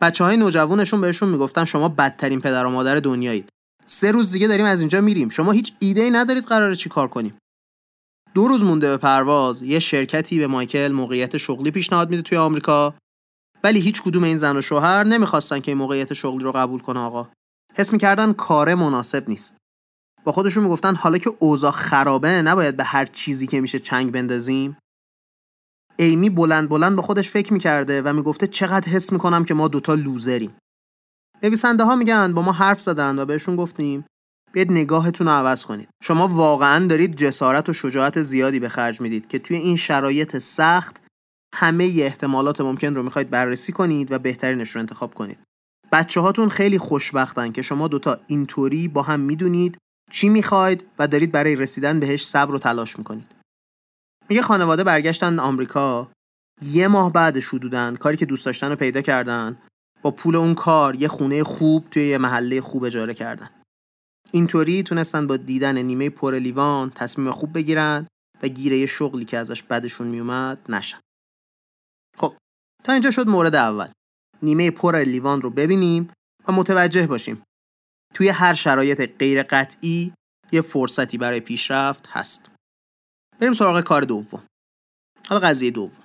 بچه 0.00 0.24
های 0.24 0.36
نوجوانشون 0.36 1.00
بهشون 1.00 1.28
می‌گفتن 1.28 1.64
شما 1.64 1.88
بدترین 1.88 2.40
پدر 2.40 2.66
و 2.66 2.70
مادر 2.70 2.96
دنیایید. 2.96 3.48
سه 3.84 4.12
روز 4.12 4.32
دیگه 4.32 4.48
داریم 4.48 4.64
از 4.64 4.80
اینجا 4.80 5.00
میریم. 5.00 5.28
شما 5.28 5.52
هیچ 5.52 5.72
ایده 5.78 6.02
ای 6.02 6.10
ندارید 6.10 6.44
قراره 6.44 6.76
چی 6.76 6.88
کار 6.88 7.08
کنیم. 7.08 7.38
دو 8.34 8.48
روز 8.48 8.62
مونده 8.62 8.88
به 8.88 8.96
پرواز 8.96 9.62
یه 9.62 9.78
شرکتی 9.78 10.38
به 10.38 10.46
مایکل 10.46 10.92
موقعیت 10.92 11.36
شغلی 11.36 11.70
پیشنهاد 11.70 12.10
میده 12.10 12.22
توی 12.22 12.38
آمریکا. 12.38 12.94
ولی 13.64 13.80
هیچ 13.80 14.02
کدوم 14.02 14.24
این 14.24 14.38
زن 14.38 14.56
و 14.56 14.62
شوهر 14.62 15.04
نمی‌خواستن 15.04 15.60
که 15.60 15.70
این 15.70 15.78
موقعیت 15.78 16.12
شغلی 16.12 16.44
رو 16.44 16.52
قبول 16.52 16.80
کنه 16.80 17.00
آقا. 17.00 17.28
حس 17.76 17.92
می‌کردن 17.92 18.32
کار 18.32 18.74
مناسب 18.74 19.28
نیست. 19.28 19.56
با 20.24 20.32
خودشون 20.32 20.64
می‌گفتن 20.64 20.94
حالا 20.94 21.18
که 21.18 21.32
اوضاع 21.38 21.70
خرابه 21.70 22.28
نباید 22.28 22.76
به 22.76 22.84
هر 22.84 23.04
چیزی 23.04 23.46
که 23.46 23.60
میشه 23.60 23.78
چنگ 23.78 24.12
بندازیم 24.12 24.76
ایمی 25.96 26.30
بلند 26.30 26.68
بلند 26.68 26.96
به 26.96 27.02
خودش 27.02 27.30
فکر 27.30 27.52
می‌کرده 27.52 28.02
و 28.02 28.12
می‌گفته 28.12 28.46
چقدر 28.46 28.88
حس 28.88 29.12
می‌کنم 29.12 29.44
که 29.44 29.54
ما 29.54 29.68
دوتا 29.68 29.94
لوزریم. 29.94 30.54
نویسنده 31.42 31.84
ها 31.84 31.96
میگن 31.96 32.34
با 32.34 32.42
ما 32.42 32.52
حرف 32.52 32.80
زدن 32.80 33.18
و 33.18 33.24
بهشون 33.24 33.56
گفتیم 33.56 34.04
بیاید 34.52 34.72
نگاهتون 34.72 35.26
رو 35.26 35.32
عوض 35.32 35.64
کنید. 35.64 35.88
شما 36.02 36.28
واقعا 36.28 36.86
دارید 36.86 37.16
جسارت 37.16 37.68
و 37.68 37.72
شجاعت 37.72 38.22
زیادی 38.22 38.60
به 38.60 38.68
خرج 38.68 39.00
می‌دید 39.00 39.28
که 39.28 39.38
توی 39.38 39.56
این 39.56 39.76
شرایط 39.76 40.38
سخت 40.38 40.96
همه 41.54 41.84
احتمالات 41.84 42.60
ممکن 42.60 42.94
رو 42.94 43.02
می‌خواید 43.02 43.30
بررسی 43.30 43.72
کنید 43.72 44.12
و 44.12 44.18
بهترینش 44.18 44.70
رو 44.70 44.80
انتخاب 44.80 45.14
کنید. 45.14 45.42
بچه 45.92 46.20
هاتون 46.20 46.48
خیلی 46.48 46.78
خوشبختن 46.78 47.52
که 47.52 47.62
شما 47.62 47.88
دوتا 47.88 48.20
اینطوری 48.26 48.88
با 48.88 49.02
هم 49.02 49.20
می‌دونید 49.20 49.78
چی 50.10 50.28
می‌خواید 50.28 50.84
و 50.98 51.08
دارید 51.08 51.32
برای 51.32 51.56
رسیدن 51.56 52.00
بهش 52.00 52.26
صبر 52.26 52.54
و 52.54 52.58
تلاش 52.58 52.98
می‌کنید. 52.98 53.35
میگه 54.28 54.42
خانواده 54.42 54.84
برگشتن 54.84 55.38
آمریکا. 55.38 56.10
یه 56.62 56.88
ماه 56.88 57.12
بعد 57.12 57.40
شدودن 57.40 57.96
کاری 57.96 58.16
که 58.16 58.26
دوست 58.26 58.46
داشتن 58.46 58.68
رو 58.68 58.76
پیدا 58.76 59.00
کردن. 59.00 59.58
با 60.02 60.10
پول 60.10 60.36
اون 60.36 60.54
کار 60.54 60.94
یه 60.94 61.08
خونه 61.08 61.44
خوب 61.44 61.90
توی 61.90 62.06
یه 62.08 62.18
محله 62.18 62.60
خوب 62.60 62.84
اجاره 62.84 63.14
کردن. 63.14 63.50
اینطوری 64.32 64.82
تونستن 64.82 65.26
با 65.26 65.36
دیدن 65.36 65.78
نیمه 65.78 66.10
پر 66.10 66.34
لیوان 66.34 66.90
تصمیم 66.90 67.30
خوب 67.30 67.52
بگیرن 67.52 68.06
و 68.42 68.48
گیره 68.48 68.86
شغلی 68.86 69.24
که 69.24 69.38
ازش 69.38 69.62
بدشون 69.62 70.06
میومد 70.06 70.62
نشن. 70.68 70.98
خب 72.18 72.34
تا 72.84 72.92
اینجا 72.92 73.10
شد 73.10 73.28
مورد 73.28 73.54
اول. 73.54 73.88
نیمه 74.42 74.70
پر 74.70 74.96
لیوان 74.96 75.42
رو 75.42 75.50
ببینیم 75.50 76.10
و 76.48 76.52
متوجه 76.52 77.06
باشیم. 77.06 77.42
توی 78.14 78.28
هر 78.28 78.54
شرایط 78.54 79.18
غیر 79.18 79.42
قطعی 79.42 80.12
یه 80.52 80.60
فرصتی 80.60 81.18
برای 81.18 81.40
پیشرفت 81.40 82.06
هست. 82.06 82.50
بریم 83.40 83.52
سراغ 83.52 83.80
کار 83.80 84.02
دوم. 84.02 84.42
حالا 85.28 85.40
قضیه 85.40 85.70
دوم. 85.70 86.02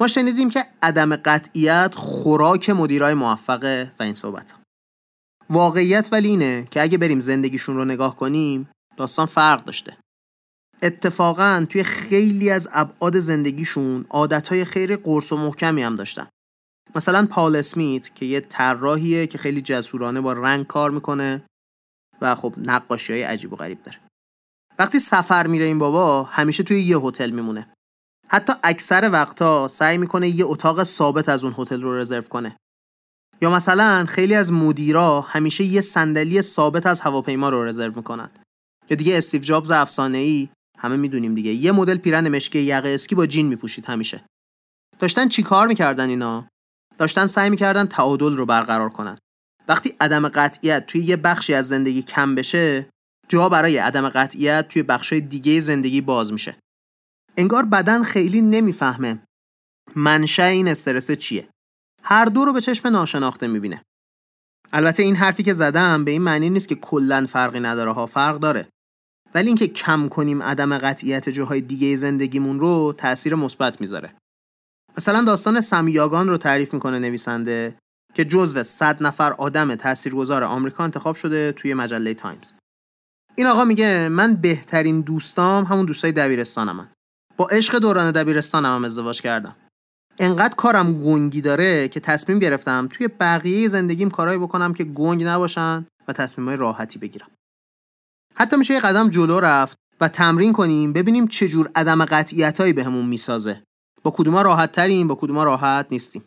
ما 0.00 0.08
شنیدیم 0.08 0.50
که 0.50 0.66
عدم 0.82 1.16
قطعیت 1.16 1.94
خوراک 1.94 2.70
مدیرای 2.70 3.14
موفقه 3.14 3.92
و 4.00 4.02
این 4.02 4.14
صحبت 4.14 4.54
واقعیت 5.50 6.08
ولی 6.12 6.28
اینه 6.28 6.66
که 6.70 6.82
اگه 6.82 6.98
بریم 6.98 7.20
زندگیشون 7.20 7.76
رو 7.76 7.84
نگاه 7.84 8.16
کنیم 8.16 8.68
داستان 8.96 9.26
فرق 9.26 9.64
داشته. 9.64 9.96
اتفاقا 10.82 11.66
توی 11.68 11.82
خیلی 11.82 12.50
از 12.50 12.68
ابعاد 12.72 13.18
زندگیشون 13.18 14.04
عادتهای 14.10 14.64
خیلی 14.64 14.96
قرص 14.96 15.32
و 15.32 15.36
محکمی 15.36 15.82
هم 15.82 15.96
داشتن. 15.96 16.28
مثلا 16.94 17.26
پال 17.26 17.56
اسمیت 17.56 18.14
که 18.14 18.26
یه 18.26 18.40
طراحیه 18.40 19.26
که 19.26 19.38
خیلی 19.38 19.62
جسورانه 19.62 20.20
با 20.20 20.32
رنگ 20.32 20.66
کار 20.66 20.90
می‌کنه 20.90 21.44
و 22.20 22.34
خب 22.34 22.54
نقاشی 22.58 23.12
های 23.12 23.22
عجیب 23.22 23.52
و 23.52 23.56
غریب 23.56 23.82
داره. 23.82 24.07
وقتی 24.78 24.98
سفر 24.98 25.46
میره 25.46 25.64
این 25.64 25.78
بابا 25.78 26.22
همیشه 26.22 26.62
توی 26.62 26.80
یه 26.80 26.98
هتل 26.98 27.30
میمونه. 27.30 27.72
حتی 28.28 28.52
اکثر 28.62 29.10
وقتا 29.12 29.68
سعی 29.68 29.98
می‌کنه 29.98 30.28
یه 30.28 30.44
اتاق 30.46 30.84
ثابت 30.84 31.28
از 31.28 31.44
اون 31.44 31.54
هتل 31.58 31.82
رو 31.82 31.98
رزرو 31.98 32.22
کنه. 32.22 32.56
یا 33.42 33.50
مثلا 33.50 34.04
خیلی 34.08 34.34
از 34.34 34.52
مدیرا 34.52 35.20
همیشه 35.20 35.64
یه 35.64 35.80
صندلی 35.80 36.42
ثابت 36.42 36.86
از 36.86 37.00
هواپیما 37.00 37.48
رو 37.48 37.64
رزرو 37.64 37.92
می‌کنن. 37.96 38.30
یا 38.90 38.96
دیگه 38.96 39.18
استیو 39.18 39.40
جابز 39.40 39.70
افسانه 39.70 40.18
ای 40.18 40.48
همه 40.78 40.96
می‌دونیم 40.96 41.34
دیگه. 41.34 41.50
یه 41.50 41.72
مدل 41.72 41.98
پیرن 41.98 42.28
مشکی 42.28 42.58
یقه 42.58 42.88
اسکی 42.88 43.14
با 43.14 43.26
جین 43.26 43.46
میپوشید 43.46 43.86
همیشه. 43.86 44.24
داشتن 44.98 45.28
چی 45.28 45.42
کار 45.42 45.66
می‌کردن 45.66 46.08
اینا؟ 46.08 46.48
داشتن 46.98 47.26
سعی 47.26 47.50
می‌کردن 47.50 47.86
تعادل 47.86 48.36
رو 48.36 48.46
برقرار 48.46 48.88
کنن. 48.90 49.18
وقتی 49.68 49.96
عدم 50.00 50.28
قطعیت 50.28 50.86
توی 50.86 51.00
یه 51.00 51.16
بخشی 51.16 51.54
از 51.54 51.68
زندگی 51.68 52.02
کم 52.02 52.34
بشه 52.34 52.90
جا 53.28 53.48
برای 53.48 53.78
عدم 53.78 54.08
قطعیت 54.08 54.68
توی 54.68 54.82
بخشای 54.82 55.20
دیگه 55.20 55.60
زندگی 55.60 56.00
باز 56.00 56.32
میشه. 56.32 56.56
انگار 57.36 57.64
بدن 57.64 58.02
خیلی 58.02 58.40
نمی‌فهمه 58.40 59.22
منشأ 59.96 60.42
این 60.42 60.68
استرس 60.68 61.10
چیه. 61.10 61.48
هر 62.02 62.24
دو 62.24 62.44
رو 62.44 62.52
به 62.52 62.60
چشم 62.60 62.88
ناشناخته 62.88 63.46
می‌بینه. 63.46 63.82
البته 64.72 65.02
این 65.02 65.16
حرفی 65.16 65.42
که 65.42 65.52
زدم 65.52 66.04
به 66.04 66.10
این 66.10 66.22
معنی 66.22 66.50
نیست 66.50 66.68
که 66.68 66.74
کلا 66.74 67.26
فرقی 67.28 67.60
نداره 67.60 67.92
ها 67.92 68.06
فرق 68.06 68.38
داره. 68.38 68.68
ولی 69.34 69.46
اینکه 69.46 69.66
کم 69.66 70.08
کنیم 70.08 70.42
عدم 70.42 70.78
قطعیت 70.78 71.28
جاهای 71.28 71.60
دیگه 71.60 71.96
زندگیمون 71.96 72.60
رو 72.60 72.94
تاثیر 72.98 73.34
مثبت 73.34 73.80
می‌ذاره. 73.80 74.14
مثلا 74.96 75.24
داستان 75.24 75.60
سمیاگان 75.60 76.28
رو 76.28 76.36
تعریف 76.36 76.74
می‌کنه 76.74 76.98
نویسنده 76.98 77.76
که 78.14 78.24
جزو 78.24 78.64
100 78.64 79.02
نفر 79.02 79.32
آدم 79.32 79.74
تاثیرگذار 79.74 80.44
آمریکا 80.44 80.84
انتخاب 80.84 81.16
شده 81.16 81.52
توی 81.52 81.74
مجله 81.74 82.14
تایمز. 82.14 82.52
این 83.38 83.46
آقا 83.46 83.64
میگه 83.64 84.08
من 84.08 84.34
بهترین 84.34 85.00
دوستام 85.00 85.64
همون 85.64 85.86
دوستای 85.86 86.12
دبیرستانم 86.12 86.88
با 87.36 87.48
عشق 87.48 87.78
دوران 87.78 88.10
دبیرستانم 88.10 88.74
هم 88.74 88.84
ازدواج 88.84 89.22
کردم. 89.22 89.56
انقدر 90.18 90.54
کارم 90.54 91.02
گنگی 91.04 91.40
داره 91.40 91.88
که 91.88 92.00
تصمیم 92.00 92.38
گرفتم 92.38 92.88
توی 92.92 93.08
بقیه 93.08 93.68
زندگیم 93.68 94.10
کارهایی 94.10 94.40
بکنم 94.40 94.74
که 94.74 94.84
گنگ 94.84 95.24
نباشن 95.24 95.86
و 96.08 96.12
تصمیمای 96.12 96.56
راحتی 96.56 96.98
بگیرم. 96.98 97.30
حتی 98.34 98.56
میشه 98.56 98.74
یه 98.74 98.80
قدم 98.80 99.08
جلو 99.08 99.40
رفت 99.40 99.78
و 100.00 100.08
تمرین 100.08 100.52
کنیم 100.52 100.92
ببینیم 100.92 101.26
چجور 101.26 101.70
عدم 101.74 102.04
قطعیتهایی 102.04 102.72
بهمون 102.72 103.06
می‌سازه. 103.06 103.62
با 104.02 104.10
کدوما 104.10 104.42
راحت 104.42 104.72
تریم 104.72 105.08
با 105.08 105.14
کدوما 105.14 105.44
راحت 105.44 105.86
نیستیم. 105.90 106.24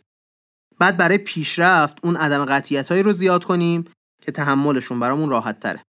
بعد 0.80 0.98
برای 0.98 1.18
پیشرفت 1.18 1.98
اون 2.04 2.16
عدم 2.16 2.46
قطعیتهایی 2.46 3.04
رو 3.04 3.14
زیاد 3.14 3.44
کنیم 3.44 3.86
که 4.22 4.32
تحملشون 4.32 5.00
برامون 5.00 5.30
راحت 5.30 5.60
تره 5.60 5.82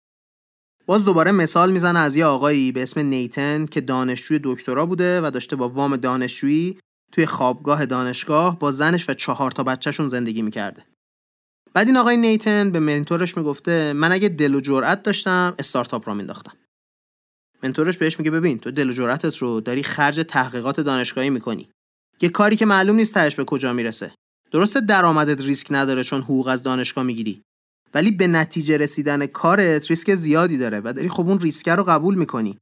باز 0.90 1.04
دوباره 1.04 1.32
مثال 1.32 1.72
می‌زنه 1.72 1.98
از 1.98 2.16
یه 2.16 2.24
آقایی 2.24 2.72
به 2.72 2.82
اسم 2.82 3.00
نیتن 3.00 3.66
که 3.66 3.80
دانشجوی 3.80 4.40
دکترا 4.44 4.86
بوده 4.86 5.20
و 5.20 5.30
داشته 5.30 5.56
با 5.56 5.68
وام 5.68 5.96
دانشجویی 5.96 6.78
توی 7.12 7.26
خوابگاه 7.26 7.86
دانشگاه 7.86 8.58
با 8.58 8.72
زنش 8.72 9.10
و 9.10 9.14
چهار 9.14 9.50
تا 9.50 9.62
بچهشون 9.62 10.08
زندگی 10.08 10.42
می‌کرده. 10.42 10.84
بعد 11.74 11.86
این 11.86 11.96
آقای 11.96 12.16
نیتن 12.16 12.70
به 12.70 12.80
منتورش 12.80 13.36
می‌گفته 13.36 13.92
من 13.92 14.12
اگه 14.12 14.28
دل 14.28 14.54
و 14.54 14.60
جرأت 14.60 15.02
داشتم 15.02 15.54
استارتاپ 15.58 16.08
را 16.08 16.14
مینداختم. 16.14 16.56
منتورش 17.62 17.98
بهش 17.98 18.18
میگه 18.18 18.30
ببین 18.30 18.58
تو 18.58 18.70
دل 18.70 18.90
و 18.90 18.92
جرأتت 18.92 19.36
رو 19.36 19.60
داری 19.60 19.82
خرج 19.82 20.24
تحقیقات 20.28 20.80
دانشگاهی 20.80 21.30
می‌کنی. 21.30 21.70
یه 22.20 22.28
کاری 22.28 22.56
که 22.56 22.66
معلوم 22.66 22.96
نیست 22.96 23.14
تهش 23.14 23.34
به 23.34 23.44
کجا 23.44 23.72
می‌رسه. 23.72 24.14
درسته 24.52 24.80
درآمدت 24.80 25.40
ریسک 25.40 25.66
نداره 25.70 26.04
چون 26.04 26.22
حقوق 26.22 26.46
از 26.46 26.62
دانشگاه 26.62 27.04
می‌گیری. 27.04 27.42
ولی 27.94 28.10
به 28.10 28.26
نتیجه 28.26 28.76
رسیدن 28.76 29.26
کارت 29.26 29.90
ریسک 29.90 30.14
زیادی 30.14 30.58
داره 30.58 30.80
و 30.84 30.92
داری 30.96 31.08
خب 31.08 31.28
اون 31.28 31.40
ریسک 31.40 31.68
رو 31.68 31.84
قبول 31.84 32.14
می‌کنی. 32.14 32.58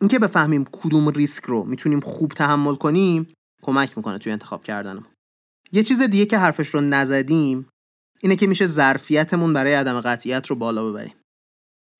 اینکه 0.00 0.18
بفهمیم 0.18 0.64
کدوم 0.72 1.08
ریسک 1.08 1.44
رو 1.44 1.64
می‌تونیم 1.64 2.00
خوب 2.00 2.32
تحمل 2.32 2.74
کنیم 2.74 3.34
کمک 3.62 3.96
می‌کنه 3.96 4.18
توی 4.18 4.32
انتخاب 4.32 4.64
کردنم 4.64 5.06
یه 5.72 5.82
چیز 5.82 6.02
دیگه 6.02 6.26
که 6.26 6.38
حرفش 6.38 6.68
رو 6.68 6.80
نزدیم 6.80 7.68
اینه 8.20 8.36
که 8.36 8.46
میشه 8.46 8.66
ظرفیتمون 8.66 9.52
برای 9.52 9.74
عدم 9.74 10.00
قطعیت 10.00 10.46
رو 10.46 10.56
بالا 10.56 10.90
ببریم. 10.90 11.14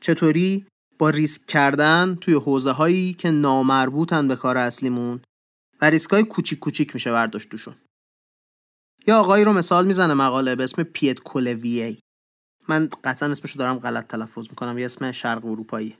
چطوری؟ 0.02 0.66
با 0.98 1.10
ریسک 1.10 1.46
کردن 1.46 2.18
توی 2.20 2.34
حوزه 2.34 2.70
هایی 2.70 3.12
که 3.12 3.30
نامربوطن 3.30 4.28
به 4.28 4.36
کار 4.36 4.56
اصلیمون 4.56 5.20
و 5.80 5.90
ریسک 5.90 6.10
های 6.10 6.22
کوچیک 6.22 6.58
کوچیک 6.58 6.94
میشه 6.94 7.12
برداشت 7.12 7.48
توشون. 7.48 7.74
یا 9.06 9.18
آقایی 9.18 9.44
رو 9.44 9.52
مثال 9.52 9.86
می‌زنه 9.86 10.14
مقاله 10.14 10.56
به 10.56 10.64
اسم 10.64 10.82
پیت 10.82 11.20
کولویی 11.20 11.98
من 12.68 12.88
قطعا 13.04 13.30
اسمش 13.30 13.50
رو 13.50 13.58
دارم 13.58 13.78
غلط 13.78 14.06
تلفظ 14.06 14.46
می‌کنم. 14.50 14.78
یه 14.78 14.84
اسم 14.84 15.12
شرق 15.12 15.44
اروپایی. 15.44 15.96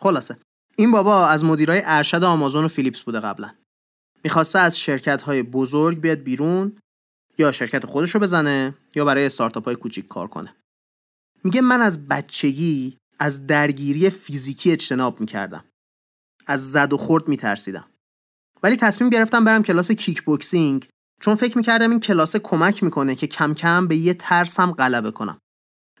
خلاصه. 0.00 0.36
این 0.76 0.90
بابا 0.90 1.26
از 1.26 1.44
مدیرای 1.44 1.82
ارشد 1.84 2.24
آمازون 2.24 2.64
و 2.64 2.68
فیلیپس 2.68 3.02
بوده 3.02 3.20
قبلا. 3.20 3.50
می‌خواسته 4.24 4.58
از 4.58 4.78
شرکت 4.78 5.22
های 5.22 5.42
بزرگ 5.42 6.00
بیاد 6.00 6.18
بیرون 6.18 6.76
یا 7.38 7.52
شرکت 7.52 7.86
خودش 7.86 8.10
رو 8.10 8.20
بزنه 8.20 8.74
یا 8.94 9.04
برای 9.04 9.26
استارتاپ 9.26 9.64
های 9.64 9.74
کوچیک 9.74 10.08
کار 10.08 10.28
کنه. 10.28 10.56
میگه 11.44 11.60
من 11.60 11.80
از 11.80 12.08
بچگی 12.08 12.98
از 13.18 13.46
درگیری 13.46 14.10
فیزیکی 14.10 14.72
اجتناب 14.72 15.20
می‌کردم. 15.20 15.64
از 16.46 16.72
زد 16.72 16.92
و 16.92 16.96
خورد 16.96 17.28
میترسیدم. 17.28 17.84
ولی 18.62 18.76
تصمیم 18.76 19.10
گرفتم 19.10 19.44
برم 19.44 19.62
کلاس 19.62 19.90
کیک 19.90 20.22
بوکسینگ 20.22 20.88
چون 21.20 21.34
فکر 21.34 21.58
می‌کردم 21.58 21.90
این 21.90 22.00
کلاس 22.00 22.36
کمک 22.36 22.82
می‌کنه 22.82 23.14
که 23.14 23.26
کم 23.26 23.54
کم 23.54 23.88
به 23.88 23.96
یه 23.96 24.14
ترسم 24.14 24.72
غلبه 24.72 25.10
کنم. 25.10 25.38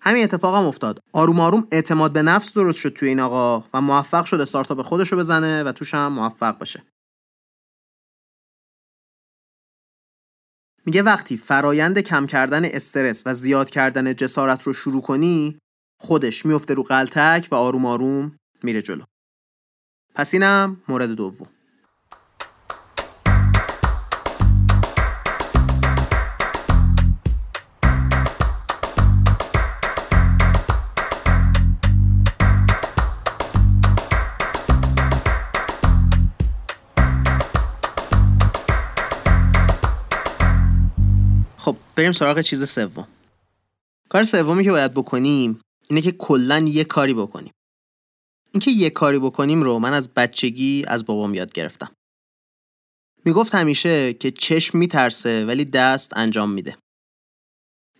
همین 0.06 0.24
اتفاقم 0.24 0.58
هم 0.58 0.66
افتاد. 0.66 1.00
آروم 1.12 1.40
آروم 1.40 1.66
اعتماد 1.72 2.12
به 2.12 2.22
نفس 2.22 2.52
درست 2.52 2.78
شد 2.78 2.88
توی 2.88 3.08
این 3.08 3.20
آقا 3.20 3.64
و 3.74 3.80
موفق 3.80 4.24
شد 4.24 4.40
استارتاپ 4.40 4.82
خودش 4.82 5.12
رو 5.12 5.18
بزنه 5.18 5.62
و 5.62 5.72
توش 5.72 5.94
هم 5.94 6.12
موفق 6.12 6.58
بشه 6.58 6.82
میگه 10.86 11.02
وقتی 11.02 11.36
فرایند 11.36 11.98
کم 11.98 12.26
کردن 12.26 12.64
استرس 12.64 13.22
و 13.26 13.34
زیاد 13.34 13.70
کردن 13.70 14.14
جسارت 14.14 14.62
رو 14.62 14.72
شروع 14.72 15.02
کنی 15.02 15.58
خودش 16.00 16.46
میفته 16.46 16.74
رو 16.74 16.82
قلتک 16.82 17.48
و 17.50 17.54
آروم 17.54 17.86
آروم 17.86 18.36
میره 18.62 18.82
جلو. 18.82 19.04
پس 20.14 20.34
اینم 20.34 20.82
مورد 20.88 21.10
دوم. 21.10 21.55
بریم 41.96 42.12
سراغ 42.12 42.40
چیز 42.40 42.70
سوم. 42.70 43.08
کار 44.08 44.24
سومی 44.24 44.64
که 44.64 44.70
باید 44.70 44.94
بکنیم 44.94 45.60
اینه 45.88 46.02
که 46.02 46.12
کلا 46.12 46.58
یه 46.58 46.84
کاری 46.84 47.14
بکنیم. 47.14 47.52
اینکه 48.52 48.70
یه 48.70 48.90
کاری 48.90 49.18
بکنیم 49.18 49.62
رو 49.62 49.78
من 49.78 49.94
از 49.94 50.14
بچگی 50.14 50.84
از 50.88 51.04
بابام 51.04 51.34
یاد 51.34 51.52
گرفتم. 51.52 51.92
می‌گفت 53.24 53.54
همیشه 53.54 54.14
که 54.14 54.30
چشم 54.30 54.78
میترسه 54.78 55.44
ولی 55.44 55.64
دست 55.64 56.16
انجام 56.16 56.50
میده. 56.50 56.76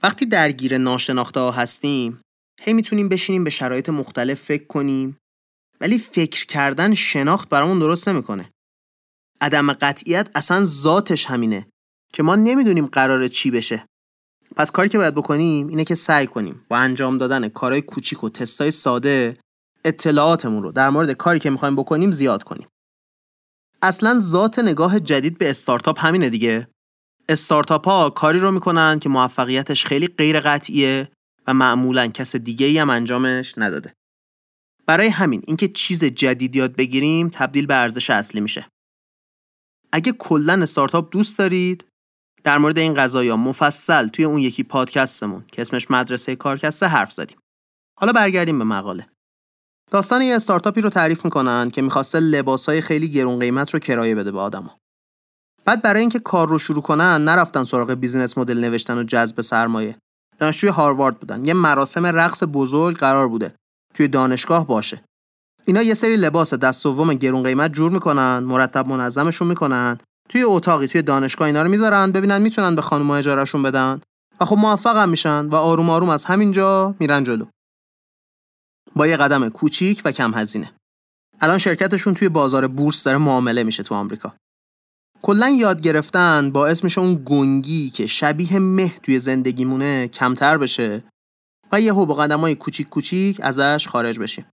وقتی 0.02 0.26
درگیر 0.26 0.78
ناشناخته 0.78 1.40
ها 1.40 1.50
هستیم 1.50 2.20
هی 2.60 2.72
می‌تونیم 2.72 3.08
بشینیم 3.08 3.44
به 3.44 3.50
شرایط 3.50 3.88
مختلف 3.88 4.42
فکر 4.42 4.66
کنیم 4.66 5.18
ولی 5.80 5.98
فکر 5.98 6.46
کردن 6.46 6.94
شناخت 6.94 7.48
برامون 7.48 7.78
درست 7.78 8.08
نمی‌کنه. 8.08 8.50
عدم 9.40 9.72
قطعیت 9.72 10.30
اصلا 10.34 10.64
ذاتش 10.64 11.26
همینه. 11.26 11.66
که 12.16 12.22
ما 12.22 12.36
نمی‌دونیم 12.36 12.86
قراره 12.86 13.28
چی 13.28 13.50
بشه. 13.50 13.86
پس 14.56 14.70
کاری 14.70 14.88
که 14.88 14.98
باید 14.98 15.14
بکنیم 15.14 15.68
اینه 15.68 15.84
که 15.84 15.94
سعی 15.94 16.26
کنیم 16.26 16.66
با 16.68 16.76
انجام 16.76 17.18
دادن 17.18 17.48
کارهای 17.48 17.82
کوچیک 17.82 18.24
و 18.24 18.28
تستای 18.28 18.70
ساده 18.70 19.36
اطلاعاتمون 19.84 20.62
رو 20.62 20.72
در 20.72 20.90
مورد 20.90 21.12
کاری 21.12 21.38
که 21.38 21.50
می‌خوایم 21.50 21.76
بکنیم 21.76 22.12
زیاد 22.12 22.42
کنیم. 22.42 22.68
اصلا 23.82 24.18
ذات 24.18 24.58
نگاه 24.58 25.00
جدید 25.00 25.38
به 25.38 25.50
استارتاپ 25.50 26.04
همینه 26.04 26.30
دیگه. 26.30 26.68
استارتاپ 27.28 27.88
ها 27.88 28.10
کاری 28.10 28.38
رو 28.38 28.50
می‌کنن 28.50 28.98
که 28.98 29.08
موفقیتش 29.08 29.84
خیلی 29.84 30.06
غیر 30.06 30.40
قطعیه 30.40 31.08
و 31.46 31.54
معمولا 31.54 32.06
کس 32.06 32.36
دیگه 32.36 32.66
ای 32.66 32.78
هم 32.78 32.90
انجامش 32.90 33.54
نداده. 33.56 33.92
برای 34.86 35.08
همین 35.08 35.42
اینکه 35.46 35.68
چیز 35.68 36.04
جدید 36.04 36.56
یاد 36.56 36.76
بگیریم 36.76 37.28
تبدیل 37.28 37.66
به 37.66 37.74
ارزش 37.74 38.10
اصلی 38.10 38.40
میشه. 38.40 38.68
اگه 39.92 40.12
کلا 40.12 40.62
استارتاپ 40.62 41.12
دوست 41.12 41.38
دارید 41.38 41.84
در 42.46 42.58
مورد 42.58 42.78
این 42.78 42.94
قضايا 42.94 43.36
مفصل 43.36 44.08
توی 44.08 44.24
اون 44.24 44.38
یکی 44.38 44.62
پادکستمون 44.62 45.44
که 45.52 45.62
اسمش 45.62 45.90
مدرسه 45.90 46.36
کارکسته 46.36 46.86
حرف 46.86 47.12
زدیم. 47.12 47.36
حالا 48.00 48.12
برگردیم 48.12 48.58
به 48.58 48.64
مقاله. 48.64 49.06
داستان 49.90 50.22
یه 50.22 50.36
استارتاپی 50.36 50.80
رو 50.80 50.90
تعریف 50.90 51.24
می‌کنن 51.24 51.70
که 51.70 51.82
می‌خواسته 51.82 52.20
لباسای 52.20 52.80
خیلی 52.80 53.08
گرون 53.08 53.38
قیمت 53.38 53.70
رو 53.70 53.78
کرایه 53.78 54.14
بده 54.14 54.32
به 54.32 54.40
آدما. 54.40 54.78
بعد 55.64 55.82
برای 55.82 56.00
اینکه 56.00 56.18
کار 56.18 56.48
رو 56.48 56.58
شروع 56.58 56.82
کنن 56.82 57.24
نرفتن 57.24 57.64
سراغ 57.64 57.94
بیزینس 57.94 58.38
مدل 58.38 58.58
نوشتن 58.58 58.98
و 58.98 59.04
جذب 59.04 59.40
سرمایه. 59.40 59.98
دانشجوی 60.38 60.70
هاروارد 60.70 61.18
بودن. 61.18 61.44
یه 61.44 61.54
مراسم 61.54 62.06
رقص 62.06 62.42
بزرگ 62.52 62.96
قرار 62.96 63.28
بوده 63.28 63.54
توی 63.94 64.08
دانشگاه 64.08 64.66
باشه. 64.66 65.04
اینا 65.64 65.82
یه 65.82 65.94
سری 65.94 66.16
لباس 66.16 66.54
دست 66.54 66.82
دوم 66.82 67.14
گرون 67.14 67.42
قیمت 67.42 67.72
جور 67.72 67.90
می‌کنن، 67.90 68.38
مرتب 68.38 68.88
منظمشون 68.88 69.48
می‌کنن 69.48 69.98
توی 70.28 70.42
اتاقی 70.42 70.86
توی 70.86 71.02
دانشگاه 71.02 71.46
اینا 71.46 71.62
رو 71.62 71.68
می‌ذارن 71.68 72.12
ببینن 72.12 72.42
می‌تونن 72.42 72.76
به 72.76 72.82
خانم 72.82 73.10
اجارهشون 73.10 73.62
بدن 73.62 74.00
و 74.40 74.44
خب 74.44 74.56
موفق 74.56 74.96
هم 74.96 75.08
میشن 75.08 75.46
و 75.46 75.54
آروم 75.54 75.90
آروم 75.90 76.08
از 76.08 76.24
همینجا 76.24 76.94
میرن 77.00 77.24
جلو. 77.24 77.46
با 78.96 79.06
یه 79.06 79.16
قدم 79.16 79.48
کوچیک 79.48 80.02
و 80.04 80.12
کم 80.12 80.34
هزینه. 80.34 80.72
الان 81.40 81.58
شرکتشون 81.58 82.14
توی 82.14 82.28
بازار 82.28 82.66
بورس 82.66 83.04
داره 83.04 83.18
معامله 83.18 83.62
میشه 83.62 83.82
تو 83.82 83.94
آمریکا. 83.94 84.34
کلا 85.22 85.48
یاد 85.48 85.80
گرفتن 85.80 86.50
باعث 86.50 86.84
میشه 86.84 87.00
اون 87.00 87.22
گنگی 87.24 87.90
که 87.90 88.06
شبیه 88.06 88.58
مه 88.58 88.94
توی 89.02 89.18
زندگیمونه 89.18 90.08
کمتر 90.08 90.58
بشه 90.58 91.04
و 91.72 91.80
یه 91.80 91.92
با 91.92 92.14
قدم 92.14 92.40
های 92.40 92.54
کوچیک 92.54 92.88
کوچیک 92.88 93.40
ازش 93.42 93.88
خارج 93.88 94.18
بشیم. 94.18 94.46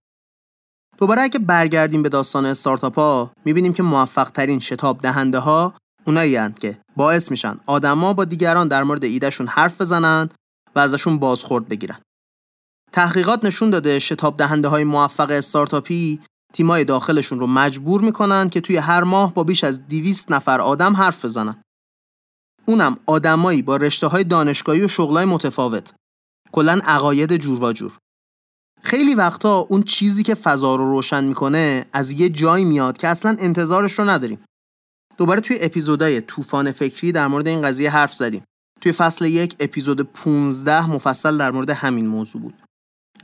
دوباره 1.04 1.22
اگه 1.22 1.40
برگردیم 1.40 2.04
به 2.04 2.10
داستان 2.10 2.46
استارتاپ 2.46 2.96
ها 2.96 3.32
می‌بینیم 3.46 3.74
که 3.74 3.84
موفق 3.84 4.30
ترین 4.30 4.60
شتاب 4.60 5.02
دهنده 5.02 5.40
ها 5.40 5.74
اونایی 6.08 6.54
که 6.54 6.78
باعث 6.96 7.32
میشن 7.32 7.60
آدما 7.66 8.14
با 8.14 8.26
دیگران 8.26 8.68
در 8.68 8.84
مورد 8.84 9.04
ایدهشون 9.04 9.48
حرف 9.48 9.82
بزنن 9.82 10.30
و 10.76 10.80
ازشون 10.80 11.20
بازخورد 11.20 11.68
بگیرن. 11.68 12.00
تحقیقات 12.92 13.46
نشون 13.46 13.70
داده 13.70 14.00
شتاب 14.00 14.38
دهنده 14.38 14.68
های 14.68 14.84
موفق 14.84 15.28
استارتاپی 15.30 16.22
تیمای 16.54 16.84
داخلشون 16.84 17.40
رو 17.40 17.48
مجبور 17.48 18.02
می‌کنن 18.02 18.50
که 18.50 18.62
توی 18.62 18.78
هر 18.78 19.04
ماه 19.04 19.34
با 19.34 19.44
بیش 19.44 19.64
از 19.64 19.88
200 19.88 20.32
نفر 20.32 20.62
آدم 20.62 20.96
حرف 20.96 21.26
بزنن. 21.26 21.62
اونم 22.66 22.98
آدمایی 23.06 23.62
با 23.62 23.78
رشته 23.78 24.08
های 24.08 24.24
دانشگاهی 24.24 24.82
و 24.82 24.88
شغلای 24.88 25.26
متفاوت. 25.26 25.94
کلا 26.52 26.80
عقاید 26.86 27.38
جور 27.38 27.64
و 27.64 27.74
جور. 27.74 27.98
خیلی 28.84 29.16
وقتا 29.16 29.58
اون 29.58 29.84
چیزی 29.84 30.24
که 30.24 30.36
فضا 30.36 30.76
رو 30.76 30.92
روشن 30.92 31.24
می‌کنه 31.24 31.86
از 31.94 32.12
یه 32.12 32.30
جایی 32.30 32.66
میاد 32.66 32.98
که 32.98 33.08
اصلا 33.08 33.36
انتظارش 33.40 34.00
رو 34.00 34.10
نداریم. 34.10 34.40
دوباره 35.18 35.42
توی 35.42 35.58
اپیزودای 35.62 36.22
طوفان 36.22 36.72
فکری 36.72 37.12
در 37.12 37.28
مورد 37.28 37.48
این 37.48 37.62
قضیه 37.62 37.90
حرف 37.90 38.14
زدیم. 38.14 38.44
توی 38.82 38.92
فصل 38.92 39.26
یک 39.26 39.56
اپیزود 39.60 40.02
15 40.02 40.90
مفصل 40.90 41.38
در 41.38 41.52
مورد 41.52 41.70
همین 41.70 42.08
موضوع 42.08 42.42
بود. 42.42 42.54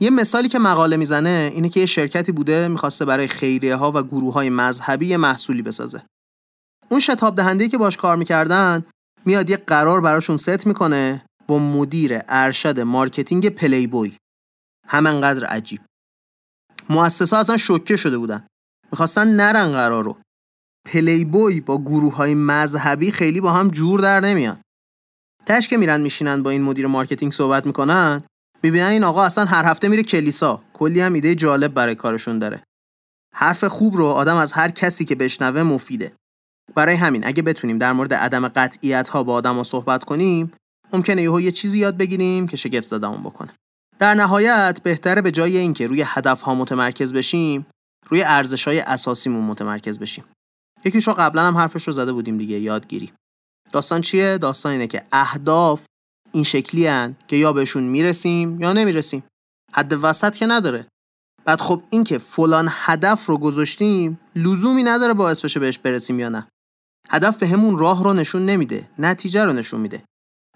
یه 0.00 0.10
مثالی 0.10 0.48
که 0.48 0.58
مقاله 0.58 0.96
می‌زنه 0.96 1.50
اینه 1.54 1.68
که 1.68 1.80
یه 1.80 1.86
شرکتی 1.86 2.32
بوده 2.32 2.68
می‌خواسته 2.68 3.04
برای 3.04 3.26
خیریه 3.26 3.76
ها 3.76 3.92
و 3.94 4.02
گروه 4.02 4.34
های 4.34 4.50
مذهبی 4.50 5.06
یه 5.06 5.16
محصولی 5.16 5.62
بسازه. 5.62 6.02
اون 6.88 7.00
شتاب 7.00 7.36
دهنده 7.36 7.68
که 7.68 7.78
باش 7.78 7.96
کار 7.96 8.16
می‌کردن 8.16 8.84
میاد 9.24 9.50
یه 9.50 9.56
قرار 9.56 10.00
براشون 10.00 10.36
ست 10.36 10.66
می‌کنه 10.66 11.24
با 11.46 11.58
مدیر 11.58 12.20
ارشد 12.28 12.80
marketing 12.80 13.48
Playboy 13.48 14.16
همانقدر 14.86 15.46
عجیب. 15.46 15.80
مؤسسا 16.90 17.36
اصلا 17.36 17.56
شوکه 17.56 17.96
شده 17.96 18.18
بودن. 18.18 18.46
می‌خواستن 18.92 19.28
نرن 19.28 19.72
قرار 19.72 20.04
رو. 20.04 20.18
پلی 20.86 21.24
بوی 21.24 21.60
با 21.60 21.78
گروه 21.78 22.14
های 22.14 22.34
مذهبی 22.34 23.12
خیلی 23.12 23.40
با 23.40 23.52
هم 23.52 23.68
جور 23.68 24.00
در 24.00 24.20
نمیان. 24.20 24.60
تهش 25.46 25.68
که 25.68 25.76
میرن 25.76 26.00
میشینن 26.00 26.42
با 26.42 26.50
این 26.50 26.62
مدیر 26.62 26.86
marketing 26.86 27.32
صحبت 27.32 27.66
می‌کنن 27.66 28.22
می‌بینن 28.62 28.86
این 28.86 29.04
آقا 29.04 29.24
اصلا 29.24 29.44
هر 29.44 29.64
هفته 29.64 29.88
میره 29.88 30.02
کلیسا. 30.02 30.62
کلی 30.72 31.00
هم 31.00 31.12
ایده 31.12 31.34
جالب 31.34 31.74
برای 31.74 31.94
کارشون 31.94 32.38
داره. 32.38 32.62
حرف 33.34 33.64
خوب 33.64 33.96
رو 33.96 34.06
آدم 34.06 34.36
از 34.36 34.52
هر 34.52 34.70
کسی 34.70 35.04
که 35.04 35.14
بشنوه 35.14 35.62
مفیده. 35.62 36.12
برای 36.74 36.94
همین 36.94 37.26
اگه 37.26 37.42
بتونیم 37.42 37.78
در 37.78 37.92
مورد 37.92 38.14
عدم 38.14 38.48
قطعیت 38.48 39.08
ها 39.08 39.22
با 39.22 39.34
آدم 39.34 39.54
ها 39.54 39.62
صحبت 39.62 40.04
کنیم 40.04 40.52
ممکنه 40.92 41.22
یهو 41.22 41.40
یه 41.40 41.52
چیزی 41.52 41.78
یاد 41.78 41.96
بگیریم 41.96 42.48
که 42.48 42.56
شگفت 42.56 42.86
زدمون 42.86 43.22
بکنه. 43.22 43.52
در 44.00 44.14
نهایت 44.14 44.80
بهتره 44.82 45.22
به 45.22 45.30
جای 45.30 45.56
اینکه 45.56 45.86
روی 45.86 46.04
هدف 46.06 46.42
ها 46.42 46.54
متمرکز 46.54 47.12
بشیم 47.12 47.66
روی 48.08 48.22
ارزش 48.22 48.68
های 48.68 48.80
اساسیمون 48.80 49.44
متمرکز 49.44 49.98
بشیم. 49.98 50.24
یکیش 50.84 51.08
رو 51.08 51.14
قبلا 51.14 51.42
هم 51.42 51.56
حرفش 51.56 51.86
رو 51.86 51.92
زده 51.92 52.12
بودیم 52.12 52.38
دیگه 52.38 52.58
یادگیری. 52.58 53.12
داستان 53.72 54.00
چیه؟ 54.00 54.38
داستان 54.38 54.72
اینه 54.72 54.86
که 54.86 55.02
اهداف 55.12 55.84
این 56.32 56.44
شکلی 56.44 56.86
هن 56.86 57.16
که 57.28 57.36
یا 57.36 57.52
بهشون 57.52 57.82
می‌رسیم 57.82 58.60
یا 58.60 58.72
نمی‌رسیم. 58.72 59.24
حد 59.72 59.92
وسط 60.02 60.36
که 60.36 60.46
نداره. 60.46 60.86
بعد 61.44 61.60
خب 61.60 61.82
این 61.90 62.04
که 62.04 62.18
فلان 62.18 62.68
هدف 62.70 63.26
رو 63.26 63.38
گذاشتیم 63.38 64.20
لزومی 64.36 64.82
نداره 64.82 65.14
باعث 65.14 65.40
بشه 65.40 65.60
بهش 65.60 65.78
برسیم 65.78 66.20
یا 66.20 66.28
نه. 66.28 66.48
هدف 67.10 67.36
به 67.36 67.48
همون 67.48 67.78
راه 67.78 68.04
رو 68.04 68.12
نشون 68.12 68.46
نمیده 68.46 68.88
نتیجه 68.98 69.44
رو 69.44 69.52
نشون 69.52 69.80
میده. 69.80 70.02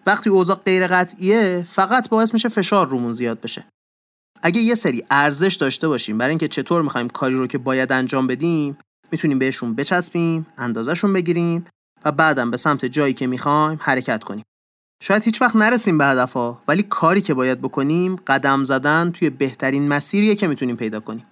وقتی 0.06 0.30
اوضاع 0.30 0.56
غیر 0.56 0.86
قطعیه 0.86 1.66
فقط 1.68 2.08
باعث 2.08 2.34
میشه 2.34 2.48
فشار 2.48 2.88
رومون 2.88 3.12
زیاد 3.12 3.40
بشه. 3.40 3.64
اگه 4.42 4.60
یه 4.60 4.74
سری 4.74 5.04
ارزش 5.10 5.54
داشته 5.54 5.88
باشیم 5.88 6.18
برای 6.18 6.30
اینکه 6.30 6.48
چطور 6.48 6.82
می‌خوایم 6.82 7.08
کاری 7.08 7.34
رو 7.34 7.46
که 7.46 7.58
باید 7.58 7.92
انجام 7.92 8.26
بدیم 8.26 8.78
می‌تونیم 9.12 9.38
بهشون 9.38 9.74
بچسبیم 9.74 10.46
اندازهشون 10.58 11.12
بگیریم 11.12 11.66
و 12.04 12.12
بعدم 12.12 12.50
به 12.50 12.56
سمت 12.56 12.84
جایی 12.84 13.14
که 13.14 13.26
می‌خوایم 13.26 13.78
حرکت 13.82 14.24
کنیم. 14.24 14.44
شاید 15.02 15.22
هیچ 15.22 15.42
وقت 15.42 15.56
نرسیم 15.56 15.98
به 15.98 16.06
هدفها 16.06 16.62
ولی 16.68 16.82
کاری 16.82 17.20
که 17.20 17.34
باید 17.34 17.60
بکنیم 17.60 18.16
قدم 18.16 18.64
زدن 18.64 19.10
توی 19.10 19.30
بهترین 19.30 19.88
مسیریه 19.88 20.34
که 20.34 20.46
می‌تونیم 20.46 20.76
پیدا 20.76 21.00
کنیم. 21.00 21.26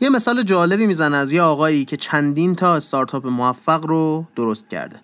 یه 0.00 0.08
مثال 0.08 0.42
جالبی 0.42 0.86
می‌زنه 0.86 1.16
از 1.16 1.32
یه 1.32 1.42
آقایی 1.42 1.84
که 1.84 1.96
چندین 1.96 2.54
تا 2.54 2.76
استارتاپ 2.76 3.26
موفق 3.26 3.86
رو 3.86 4.26
درست 4.36 4.68
کرده. 4.68 5.00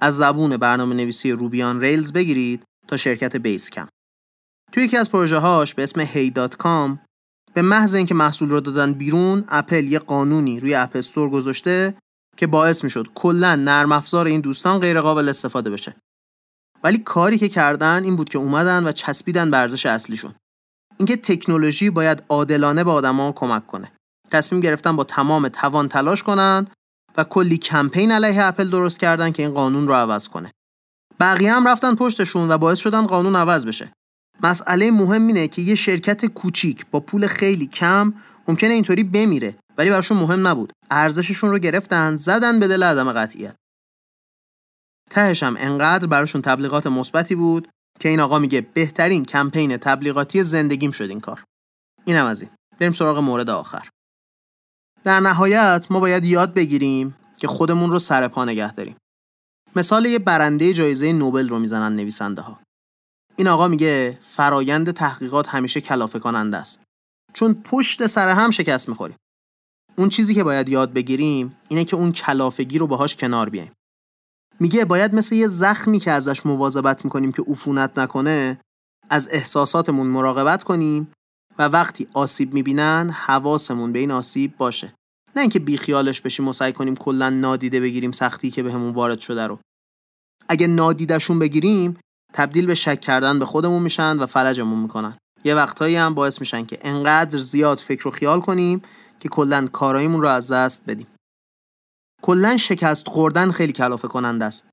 از 0.00 0.16
زبون 0.16 0.56
برنامه 0.56 0.94
نویسی 0.94 1.32
روبیان 1.32 1.80
ریلز 1.80 2.12
بگیرید 2.12 2.62
تا 2.88 2.96
شرکت 2.96 3.36
بیس 3.36 3.70
کم. 3.70 3.88
توی 4.72 4.84
یکی 4.84 4.96
از 4.96 5.10
پروژه 5.10 5.38
هاش 5.38 5.74
به 5.74 5.82
اسم 5.82 6.04
hey.com 6.04 6.98
به 7.54 7.62
محض 7.62 7.94
اینکه 7.94 8.14
محصول 8.14 8.50
رو 8.50 8.60
دادن 8.60 8.92
بیرون 8.92 9.44
اپل 9.48 9.84
یه 9.84 9.98
قانونی 9.98 10.60
روی 10.60 10.74
اپ 10.74 10.96
استور 10.96 11.30
گذاشته 11.30 11.94
که 12.36 12.46
باعث 12.46 12.84
می‌شد 12.84 13.08
کلا 13.14 13.54
نرم 13.54 13.92
افزار 13.92 14.26
این 14.26 14.40
دوستان 14.40 14.80
غیر 14.80 15.00
قابل 15.00 15.28
استفاده 15.28 15.70
بشه. 15.70 15.96
ولی 16.84 16.98
کاری 16.98 17.38
که 17.38 17.48
کردن 17.48 18.04
این 18.04 18.16
بود 18.16 18.28
که 18.28 18.38
اومدن 18.38 18.86
و 18.86 18.92
چسبیدن 18.92 19.50
به 19.50 19.56
ارزش 19.56 19.86
اصلیشون. 19.86 20.34
اینکه 20.98 21.16
تکنولوژی 21.16 21.90
باید 21.90 22.22
عادلانه 22.28 22.84
به 22.84 22.90
آدما 22.90 23.32
کمک 23.32 23.66
کنه. 23.66 23.92
تصمیم 24.30 24.60
گرفتن 24.60 24.96
با 24.96 25.04
تمام 25.04 25.48
توان 25.48 25.88
تلاش 25.88 26.22
کنن 26.22 26.66
و 27.16 27.24
کلی 27.24 27.56
کمپین 27.56 28.10
علیه 28.12 28.44
اپل 28.44 28.70
درست 28.70 29.00
کردن 29.00 29.30
که 29.30 29.42
این 29.42 29.52
قانون 29.54 29.88
رو 29.88 29.94
عوض 29.94 30.28
کنه. 30.28 30.52
بقیه 31.20 31.52
هم 31.52 31.68
رفتن 31.68 31.94
پشتشون 31.94 32.50
و 32.50 32.58
باعث 32.58 32.78
شدن 32.78 33.06
قانون 33.06 33.36
عوض 33.36 33.66
بشه. 33.66 33.92
مسئله 34.42 34.90
مهم 34.90 35.26
اینه 35.26 35.48
که 35.48 35.62
یه 35.62 35.74
شرکت 35.74 36.26
کوچیک 36.26 36.86
با 36.90 37.00
پول 37.00 37.26
خیلی 37.26 37.66
کم 37.66 38.14
ممکنه 38.48 38.74
اینطوری 38.74 39.04
بمیره 39.04 39.56
ولی 39.78 39.90
براشون 39.90 40.16
مهم 40.16 40.46
نبود. 40.46 40.72
ارزششون 40.90 41.50
رو 41.50 41.58
گرفتن 41.58 42.16
زدن 42.16 42.60
به 42.60 42.68
دل 42.68 42.82
عدم 42.82 43.12
قطعیت. 43.12 43.56
تهش 45.10 45.42
هم 45.42 45.56
انقدر 45.58 46.06
براشون 46.06 46.42
تبلیغات 46.42 46.86
مثبتی 46.86 47.34
بود 47.34 47.68
که 48.00 48.08
این 48.08 48.20
آقا 48.20 48.38
میگه 48.38 48.60
بهترین 48.60 49.24
کمپین 49.24 49.76
تبلیغاتی 49.76 50.42
زندگیم 50.42 50.90
شد 50.90 51.08
این 51.08 51.20
کار. 51.20 51.44
اینم 52.04 52.26
از 52.26 52.42
این. 52.42 52.50
بریم 52.78 52.92
سراغ 52.92 53.18
مورد 53.18 53.50
آخر. 53.50 53.88
در 55.04 55.20
نهایت 55.20 55.86
ما 55.90 56.00
باید 56.00 56.24
یاد 56.24 56.54
بگیریم 56.54 57.16
که 57.36 57.48
خودمون 57.48 57.90
رو 57.90 57.98
سر 57.98 58.28
پا 58.28 58.44
نگه 58.44 58.72
داریم. 58.72 58.96
مثال 59.76 60.06
یه 60.06 60.18
برنده 60.18 60.72
جایزه 60.72 61.12
نوبل 61.12 61.48
رو 61.48 61.58
می‌زنن 61.58 61.96
نویسنده 61.96 62.42
ها 62.42 62.60
این 63.36 63.48
آقا 63.48 63.68
میگه 63.68 64.18
فرایند 64.22 64.90
تحقیقات 64.90 65.48
همیشه 65.48 65.80
کلافه 65.80 66.18
کننده 66.18 66.56
است. 66.56 66.80
چون 67.32 67.54
پشت 67.54 68.06
سر 68.06 68.28
هم 68.28 68.50
شکست 68.50 68.88
می‌خوریم. 68.88 69.16
اون 69.96 70.08
چیزی 70.08 70.34
که 70.34 70.44
باید 70.44 70.68
یاد 70.68 70.92
بگیریم 70.92 71.56
اینه 71.68 71.84
که 71.84 71.96
اون 71.96 72.12
کلافگی 72.12 72.78
رو 72.78 72.86
باهاش 72.86 73.16
کنار 73.16 73.48
بیایم 73.48 73.72
میگه 74.60 74.84
باید 74.84 75.14
مثل 75.14 75.34
یه 75.34 75.48
زخمی 75.48 75.98
که 75.98 76.10
ازش 76.10 76.46
مواظبت 76.46 77.04
می‌کنیم 77.04 77.32
که 77.32 77.42
عفونت 77.48 77.98
نکنه 77.98 78.60
از 79.10 79.28
احساساتمون 79.32 80.06
مراقبت 80.06 80.64
کنیم 80.64 81.12
و 81.60 81.62
وقتی 81.62 82.06
آسیب 82.14 82.54
می‌بینن 82.54 83.10
حواسمون 83.10 83.92
به 83.92 83.98
این 83.98 84.10
آسیب 84.10 84.56
باشه. 84.56 84.94
نه 85.36 85.42
اینکه 85.42 85.58
بیخیالش 85.58 86.20
بشیم 86.20 86.48
و 86.48 86.52
سعی 86.52 86.72
کنیم 86.72 86.96
کلا 86.96 87.30
نادیده 87.30 87.80
بگیریم 87.80 88.12
سختی 88.12 88.50
که 88.50 88.62
بهمون 88.62 88.92
به 88.92 88.96
وارد 88.96 89.20
شده 89.20 89.46
رو. 89.46 89.58
اگه 90.48 90.66
نادیدشون 90.66 91.38
بگیریم 91.38 91.96
تبدیل 92.32 92.66
به 92.66 92.74
شک 92.74 93.00
کردن 93.00 93.38
به 93.38 93.46
خودمون 93.46 93.82
میشن 93.82 94.18
و 94.18 94.26
فلجمون 94.26 94.78
می‌کنن. 94.78 95.18
یه 95.44 95.54
وقتهایی 95.54 95.96
هم 95.96 96.14
باعث 96.14 96.40
میشن 96.40 96.66
که 96.66 96.78
انقدر 96.82 97.38
زیاد 97.38 97.78
فکر 97.78 98.08
و 98.08 98.10
خیال 98.10 98.40
کنیم 98.40 98.82
که 99.20 99.28
کلا 99.28 99.66
کاراییمون 99.66 100.22
رو 100.22 100.28
از 100.28 100.52
دست 100.52 100.82
بدیم. 100.86 101.06
کلا 102.22 102.56
شکست 102.56 103.08
خوردن 103.08 103.50
خیلی 103.50 103.72
کلافه 103.72 104.08
کننده 104.08 104.44
است. 104.44 104.66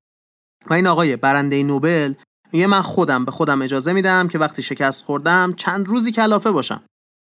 و 0.70 0.74
این 0.74 0.88
آقای 0.88 1.16
برنده 1.16 1.64
نوبل 1.64 2.14
میگه 2.52 2.68
من 2.68 2.82
خودم 2.82 3.26
به 3.26 3.32
خودم 3.32 3.62
اجازه 3.62 3.94
میدم 3.94 4.28
که 4.28 4.40
وقتی 4.40 4.64
شکست 4.64 5.04
خوردم 5.04 5.54
چند 5.58 5.88
روزی 5.88 6.12
کلافه 6.12 6.52
باشم. 6.52 6.84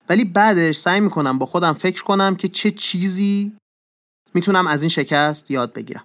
ولی 0.10 0.26
بعدش 0.26 0.78
سعی 0.78 1.00
می‌کنم 1.00 1.40
با 1.40 1.46
خودم 1.46 1.74
فکر 1.74 2.04
کنم 2.04 2.36
که 2.36 2.48
چه 2.48 2.72
چیزی 2.72 3.58
می‌تونم 4.34 4.68
از 4.68 4.82
این 4.82 4.90
شکست 4.90 5.52
یاد 5.52 5.74
بگیرم. 5.74 6.04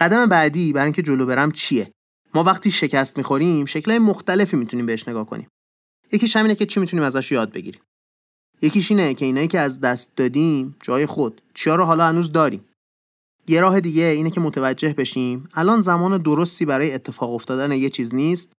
قدم 0.00 0.26
بعدی 0.26 0.72
برای 0.72 0.84
اینکه 0.84 1.02
جلو 1.02 1.26
برم 1.26 1.52
چیه؟ 1.52 1.92
ما 2.34 2.44
وقتی 2.44 2.70
شکست 2.70 3.18
می‌خوریم 3.18 3.66
شکلهای 3.66 3.98
مختلفی 3.98 4.56
می‌تونیم 4.56 4.86
بهش 4.86 5.08
نگاه 5.08 5.26
کنیم. 5.26 5.48
یکیش 6.12 6.36
همینه 6.36 6.54
که 6.54 6.66
چی 6.66 6.80
می‌تونیم 6.80 7.04
ازش 7.04 7.32
یاد 7.32 7.52
بگیریم. 7.52 7.80
یکیش 8.62 8.90
اینه 8.90 9.14
که 9.14 9.24
اینایی 9.24 9.48
که 9.48 9.60
از 9.60 9.80
دست 9.80 10.16
دادیم 10.16 10.76
جای 10.82 11.06
خود. 11.06 11.42
چیا 11.54 11.76
رو 11.76 11.84
حالا 11.84 12.08
هنوز 12.08 12.32
داریم. 12.32 12.64
یه 13.48 13.60
راه 13.60 13.80
دیگه 13.80 14.04
اینه 14.04 14.30
که 14.30 14.40
متوجه 14.40 14.92
بشیم 14.92 15.48
الان 15.54 15.80
زمان 15.80 16.18
درستی 16.18 16.64
برای 16.64 16.94
اتفاق 16.94 17.34
افتادن 17.34 17.72
یه 17.72 17.90
چیز 17.90 18.14
نیست 18.14 18.52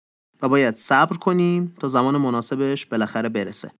و 0.42 0.48
باید 0.48 0.74
صبر 0.74 1.16
کنیم 1.16 1.74
تا 1.80 1.88
زمان 1.88 2.16
مناسبش 2.16 2.86
بالاخره 2.86 3.28
برسه. 3.28 3.70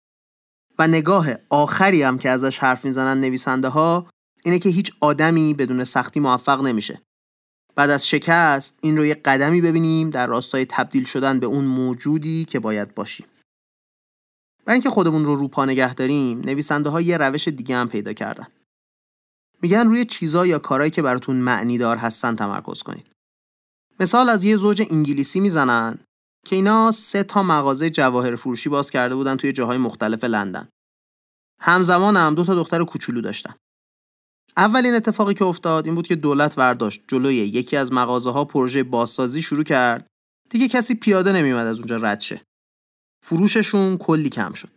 و 0.78 0.86
نگاه 0.86 1.28
آخری 1.50 2.02
هم 2.02 2.18
که 2.18 2.30
ازش 2.30 2.58
حرف 2.58 2.84
می‌زنن 2.84 3.20
نویسنده 3.20 3.68
ها 3.68 4.06
اینه 4.44 4.58
که 4.58 4.68
هیچ 4.68 4.92
آدمی 5.00 5.54
بدون 5.54 5.84
سختی 5.84 6.20
موفق 6.20 6.60
نمیشه. 6.60 7.02
بعد 7.76 7.90
از 7.90 8.08
شکست 8.08 8.78
این 8.80 8.96
رو 8.96 9.04
یه 9.06 9.14
قدمی 9.14 9.60
ببینیم 9.60 10.10
در 10.10 10.26
راستای 10.26 10.64
تبدیل 10.64 11.04
شدن 11.04 11.40
به 11.40 11.46
اون 11.46 11.64
موجودی 11.64 12.44
که 12.44 12.60
باید 12.60 12.94
باشیم. 12.94 13.26
برای 14.64 14.74
اینکه 14.74 14.90
خودمون 14.90 15.24
رو 15.24 15.36
رو 15.36 15.48
پا 15.48 15.64
نگه 15.64 15.94
داریم 15.94 16.40
نویسنده 16.40 16.90
ها 16.90 17.00
یه 17.00 17.18
روش 17.18 17.48
دیگه 17.48 17.76
هم 17.76 17.88
پیدا 17.88 18.12
کردن. 18.12 18.46
میگن 19.62 19.86
روی 19.86 20.04
چیزا 20.04 20.46
یا 20.46 20.58
کارهایی 20.58 20.90
که 20.90 21.02
براتون 21.02 21.36
معنی 21.36 21.78
دار 21.78 21.96
هستن 21.96 22.36
تمرکز 22.36 22.82
کنید. 22.82 23.06
مثال 24.00 24.28
از 24.28 24.44
یه 24.44 24.56
زوج 24.56 24.82
انگلیسی 24.90 25.40
می‌زنن 25.40 25.98
که 26.46 26.56
اینا 26.56 26.90
سه 26.90 27.22
تا 27.22 27.42
مغازه 27.42 27.90
جواهر 27.90 28.36
فروشی 28.36 28.68
باز 28.68 28.90
کرده 28.90 29.14
بودن 29.14 29.36
توی 29.36 29.52
جاهای 29.52 29.78
مختلف 29.78 30.24
لندن. 30.24 30.68
همزمان 31.60 32.16
هم 32.16 32.34
دو 32.34 32.44
تا 32.44 32.54
دختر 32.54 32.84
کوچولو 32.84 33.20
داشتن. 33.20 33.54
اولین 34.56 34.94
اتفاقی 34.94 35.34
که 35.34 35.44
افتاد 35.44 35.86
این 35.86 35.94
بود 35.94 36.06
که 36.06 36.16
دولت 36.16 36.58
ورداشت 36.58 37.04
جلوی 37.08 37.34
یکی 37.34 37.76
از 37.76 37.92
مغازه 37.92 38.30
ها 38.30 38.44
پروژه 38.44 38.82
بازسازی 38.82 39.42
شروع 39.42 39.62
کرد. 39.62 40.06
دیگه 40.50 40.68
کسی 40.68 40.94
پیاده 40.94 41.32
نمیومد 41.32 41.66
از 41.66 41.78
اونجا 41.78 41.96
رد 41.96 42.20
شه. 42.20 42.42
فروششون 43.24 43.96
کلی 43.96 44.28
کم 44.28 44.52
شد. 44.52 44.75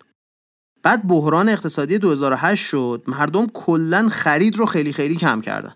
بعد 0.90 1.08
بحران 1.08 1.50
اقتصادی 1.50 1.98
2008 2.00 2.66
شد 2.66 3.04
مردم 3.08 3.48
کلا 3.48 4.10
خرید 4.12 4.58
رو 4.58 4.66
خیلی 4.66 4.94
خیلی 4.94 5.16
کم 5.16 5.42
کردن. 5.42 5.76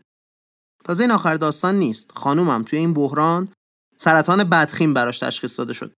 تازه 0.84 1.04
این 1.04 1.12
آخر 1.12 1.36
داستان 1.36 1.76
نیست. 1.76 2.12
خانومم 2.12 2.64
توی 2.64 2.80
این 2.80 2.94
بحران 2.94 3.48
سرطان 3.98 4.44
بدخیم 4.44 4.94
براش 4.94 5.20
تشخیص 5.20 5.60
داده 5.60 5.74
شد. 5.74 5.94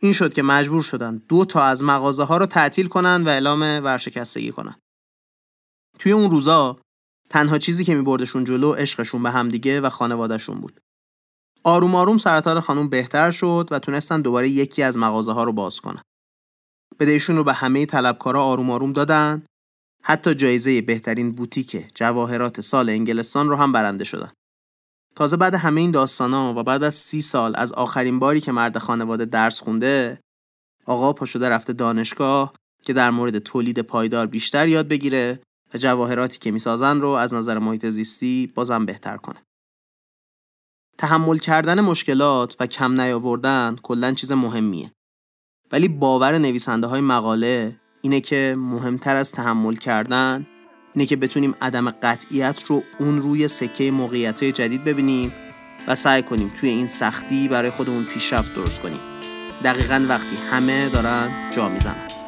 این 0.00 0.12
شد 0.12 0.34
که 0.34 0.42
مجبور 0.42 0.82
شدن 0.82 1.16
دو 1.28 1.44
تا 1.44 1.62
از 1.62 1.82
مغازه 1.82 2.24
ها 2.24 2.36
رو 2.36 2.46
تعطیل 2.46 2.86
کنن 2.86 3.24
و 3.24 3.28
اعلام 3.28 3.60
ورشکستگی 3.60 4.50
کنن. 4.50 4.74
توی 5.98 6.12
اون 6.12 6.30
روزا 6.30 6.78
تنها 7.30 7.58
چیزی 7.58 7.84
که 7.84 7.94
میبردشون 7.94 8.44
جلو 8.44 8.72
عشقشون 8.72 9.22
به 9.22 9.30
همدیگه 9.30 9.80
و 9.80 9.90
خانوادهشون 9.90 10.60
بود. 10.60 10.80
آروم 11.64 11.94
آروم 11.94 12.18
سرطان 12.18 12.60
خانم 12.60 12.88
بهتر 12.88 13.30
شد 13.30 13.68
و 13.70 13.78
تونستن 13.78 14.20
دوباره 14.20 14.48
یکی 14.48 14.82
از 14.82 14.98
مغازه 14.98 15.32
ها 15.32 15.44
رو 15.44 15.52
باز 15.52 15.80
کنن. 15.80 16.02
بدهشون 17.00 17.36
رو 17.36 17.44
به 17.44 17.52
همه 17.52 17.86
طلبکارا 17.86 18.44
آروم 18.44 18.70
آروم 18.70 18.92
دادن 18.92 19.42
حتی 20.02 20.34
جایزه 20.34 20.82
بهترین 20.82 21.32
بوتیک 21.32 21.86
جواهرات 21.94 22.60
سال 22.60 22.88
انگلستان 22.88 23.48
رو 23.48 23.56
هم 23.56 23.72
برنده 23.72 24.04
شدن 24.04 24.32
تازه 25.16 25.36
بعد 25.36 25.54
همه 25.54 25.80
این 25.80 25.90
داستانا 25.90 26.54
و 26.56 26.62
بعد 26.62 26.84
از 26.84 26.94
سی 26.94 27.20
سال 27.20 27.52
از 27.56 27.72
آخرین 27.72 28.18
باری 28.18 28.40
که 28.40 28.52
مرد 28.52 28.78
خانواده 28.78 29.24
درس 29.24 29.62
خونده 29.62 30.20
آقا 30.86 31.12
پا 31.12 31.26
شده 31.26 31.48
رفته 31.48 31.72
دانشگاه 31.72 32.54
که 32.82 32.92
در 32.92 33.10
مورد 33.10 33.38
تولید 33.38 33.78
پایدار 33.78 34.26
بیشتر 34.26 34.68
یاد 34.68 34.88
بگیره 34.88 35.40
و 35.74 35.78
جواهراتی 35.78 36.38
که 36.38 36.50
می‌سازن 36.50 37.00
رو 37.00 37.08
از 37.08 37.34
نظر 37.34 37.58
محیط 37.58 37.86
زیستی 37.86 38.52
بازم 38.54 38.86
بهتر 38.86 39.16
کنه. 39.16 39.42
تحمل 40.98 41.38
کردن 41.38 41.80
مشکلات 41.80 42.56
و 42.60 42.66
کم 42.66 43.00
نیاوردن 43.00 43.76
کلا 43.82 44.12
چیز 44.12 44.32
مهمیه. 44.32 44.92
ولی 45.72 45.88
باور 45.88 46.38
نویسنده 46.38 46.86
های 46.86 47.00
مقاله 47.00 47.76
اینه 48.02 48.20
که 48.20 48.54
مهمتر 48.58 49.16
از 49.16 49.32
تحمل 49.32 49.74
کردن 49.74 50.46
اینه 50.94 51.06
که 51.06 51.16
بتونیم 51.16 51.54
عدم 51.60 51.90
قطعیت 51.90 52.64
رو 52.64 52.82
اون 53.00 53.22
روی 53.22 53.48
سکه 53.48 53.90
موقعیت 53.90 54.44
جدید 54.44 54.84
ببینیم 54.84 55.32
و 55.88 55.94
سعی 55.94 56.22
کنیم 56.22 56.52
توی 56.60 56.68
این 56.68 56.88
سختی 56.88 57.48
برای 57.48 57.70
خودمون 57.70 58.04
پیشرفت 58.04 58.54
درست 58.54 58.80
کنیم. 58.80 59.00
دقیقا 59.64 60.06
وقتی 60.08 60.36
همه 60.50 60.88
دارن 60.88 61.50
جا 61.50 61.68
می‌زنن. 61.68 62.19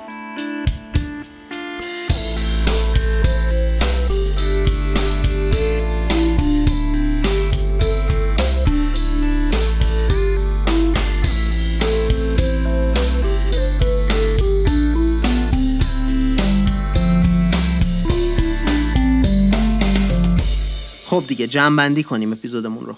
خب 21.12 21.24
دیگه 21.28 21.46
جمع 21.46 22.02
کنیم 22.02 22.32
اپیزودمون 22.32 22.86
رو. 22.86 22.96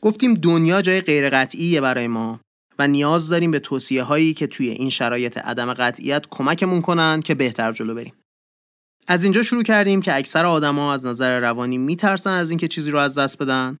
گفتیم 0.00 0.34
دنیا 0.34 0.82
جای 0.82 1.00
غیر 1.00 1.30
قطعیه 1.30 1.80
برای 1.80 2.06
ما 2.06 2.40
و 2.78 2.88
نیاز 2.88 3.28
داریم 3.28 3.50
به 3.50 3.58
توصیه 3.58 4.02
هایی 4.02 4.34
که 4.34 4.46
توی 4.46 4.68
این 4.68 4.90
شرایط 4.90 5.38
عدم 5.38 5.74
قطعیت 5.74 6.26
کمکمون 6.30 6.80
کنن 6.80 7.20
که 7.20 7.34
بهتر 7.34 7.72
جلو 7.72 7.94
بریم. 7.94 8.12
از 9.06 9.24
اینجا 9.24 9.42
شروع 9.42 9.62
کردیم 9.62 10.02
که 10.02 10.16
اکثر 10.16 10.46
آدما 10.46 10.94
از 10.94 11.06
نظر 11.06 11.40
روانی 11.40 11.78
میترسن 11.78 12.30
از 12.30 12.50
اینکه 12.50 12.68
چیزی 12.68 12.90
رو 12.90 12.98
از 12.98 13.18
دست 13.18 13.38
بدن. 13.38 13.76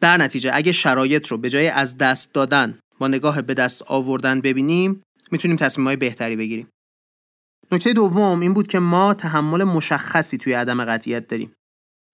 در 0.00 0.16
نتیجه 0.16 0.50
اگه 0.54 0.72
شرایط 0.72 1.28
رو 1.28 1.38
به 1.38 1.50
جای 1.50 1.68
از 1.68 1.98
دست 1.98 2.34
دادن 2.34 2.78
با 2.98 3.08
نگاه 3.08 3.42
به 3.42 3.54
دست 3.54 3.82
آوردن 3.82 4.40
ببینیم 4.40 5.02
می‌تونیم 5.30 5.56
تصمیمهای 5.56 5.96
بهتری 5.96 6.36
بگیریم. 6.36 6.68
نکته 7.72 7.92
دوم 7.92 8.40
این 8.40 8.54
بود 8.54 8.66
که 8.66 8.78
ما 8.78 9.14
تحمل 9.14 9.64
مشخصی 9.64 10.38
توی 10.38 10.52
عدم 10.52 10.84
قطعیت 10.84 11.28
داریم. 11.28 11.52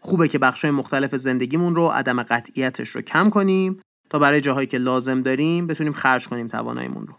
خوبه 0.04 0.28
که 0.28 0.38
بخشای 0.38 0.70
مختلف 0.70 1.14
زندگیمون 1.14 1.76
رو 1.76 1.86
عدم 1.86 2.22
قطعیتش 2.22 2.88
رو 2.88 3.00
کم 3.00 3.30
کنیم 3.30 3.80
تا 4.10 4.18
برای 4.18 4.40
جاهایی 4.40 4.66
که 4.66 4.78
لازم 4.78 5.22
داریم 5.22 5.66
بتونیم 5.66 5.92
خرج 5.92 6.28
کنیم 6.28 6.48
تواناییمون 6.48 7.06
رو. 7.06 7.14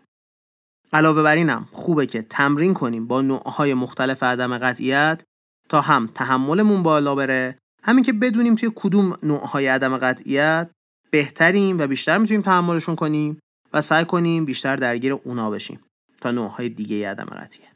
علاوه 0.93 1.23
بر 1.23 1.35
اینم 1.35 1.67
خوبه 1.71 2.05
که 2.05 2.21
تمرین 2.21 2.73
کنیم 2.73 3.07
با 3.07 3.21
نوعهای 3.21 3.73
مختلف 3.73 4.23
عدم 4.23 4.57
قطعیت 4.57 5.23
تا 5.69 5.81
هم 5.81 6.09
تحملمون 6.15 6.83
بالا 6.83 7.15
بره. 7.15 7.57
همین 7.83 8.03
که 8.03 8.13
بدونیم 8.13 8.55
توی 8.55 8.71
کدوم 8.75 9.13
نوعهای 9.23 9.67
عدم 9.67 9.97
قطعیت 9.97 10.71
بهتریم 11.11 11.79
و 11.79 11.87
بیشتر 11.87 12.17
می‌تونیم 12.17 12.41
تحملشون 12.41 12.95
کنیم 12.95 13.39
و 13.73 13.81
سعی 13.81 14.05
کنیم 14.05 14.45
بیشتر 14.45 14.75
درگیر 14.75 15.13
اونا 15.13 15.49
بشیم 15.49 15.79
تا 16.21 16.31
نوعهای 16.31 16.69
دیگه 16.69 17.09
عدم 17.09 17.25
قطعیت. 17.25 17.74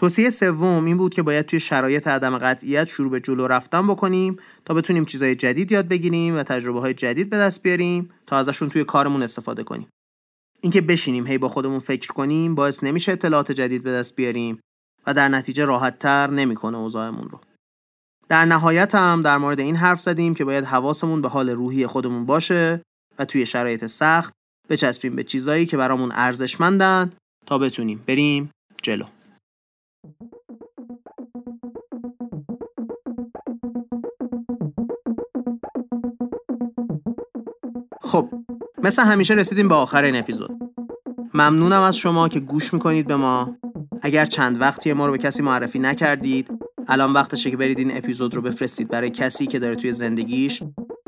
توصیه 0.00 0.30
سوم 0.30 0.84
این 0.84 0.96
بود 0.96 1.14
که 1.14 1.22
باید 1.22 1.46
توی 1.46 1.60
شرایط 1.60 2.08
عدم 2.08 2.38
قطعیت 2.38 2.88
شروع 2.88 3.10
به 3.10 3.20
جلو 3.20 3.46
رفتن 3.46 3.86
بکنیم 3.86 4.36
تا 4.64 4.74
بتونیم 4.74 5.04
چیزهای 5.04 5.34
جدید 5.34 5.72
یاد 5.72 5.88
بگیریم 5.88 6.36
و 6.36 6.42
تجربه 6.42 6.80
های 6.80 6.94
جدید 6.94 7.30
به 7.30 7.36
دست 7.36 7.62
بیاریم 7.62 8.10
تا 8.26 8.38
ازشون 8.38 8.68
توی 8.68 8.84
کارمون 8.84 9.22
استفاده 9.22 9.62
کنیم. 9.62 9.88
اینکه 10.60 10.80
بشینیم 10.80 11.26
هی 11.26 11.38
با 11.38 11.48
خودمون 11.48 11.80
فکر 11.80 12.08
کنیم 12.08 12.54
باعث 12.54 12.84
نمیشه 12.84 13.12
اطلاعات 13.12 13.52
جدید 13.52 13.82
به 13.82 13.92
دست 13.92 14.16
بیاریم 14.16 14.60
و 15.06 15.14
در 15.14 15.28
نتیجه 15.28 15.64
راحت 15.64 15.98
تر 15.98 16.30
نمی‌کنه 16.30 16.78
اوضاعمون 16.78 17.28
رو. 17.28 17.40
در 18.28 18.44
نهایت 18.44 18.94
هم 18.94 19.22
در 19.22 19.38
مورد 19.38 19.60
این 19.60 19.76
حرف 19.76 20.00
زدیم 20.00 20.34
که 20.34 20.44
باید 20.44 20.64
حواسمون 20.64 21.22
به 21.22 21.28
حال 21.28 21.50
روحی 21.50 21.86
خودمون 21.86 22.26
باشه 22.26 22.82
و 23.18 23.24
توی 23.24 23.46
شرایط 23.46 23.86
سخت 23.86 24.32
بچسبیم 24.68 25.16
به 25.16 25.22
چیزایی 25.22 25.66
که 25.66 25.76
برامون 25.76 26.12
ارزشمندن 26.14 27.12
تا 27.46 27.58
بتونیم 27.58 28.04
بریم 28.06 28.50
جلو. 28.82 29.04
خب 38.10 38.28
مثل 38.82 39.02
همیشه 39.02 39.34
رسیدیم 39.34 39.68
به 39.68 39.74
آخر 39.74 40.04
این 40.04 40.16
اپیزود. 40.16 40.50
ممنونم 41.34 41.82
از 41.82 41.96
شما 41.96 42.28
که 42.28 42.40
گوش 42.40 42.74
می‌کنید 42.74 43.06
به 43.06 43.16
ما. 43.16 43.56
اگر 44.02 44.26
چند 44.26 44.60
وقتی 44.60 44.92
ما 44.92 45.06
رو 45.06 45.12
به 45.12 45.18
کسی 45.18 45.42
معرفی 45.42 45.78
نکردید 45.78 46.50
الان 46.88 47.12
وقتشه 47.12 47.50
که 47.50 47.56
برید 47.56 47.78
این 47.78 47.96
اپیزود 47.96 48.34
رو 48.34 48.42
بفرستید 48.42 48.88
برای 48.88 49.10
کسی 49.10 49.46
که 49.46 49.58
داره 49.58 49.74
توی 49.74 49.92
زندگیش 49.92 50.62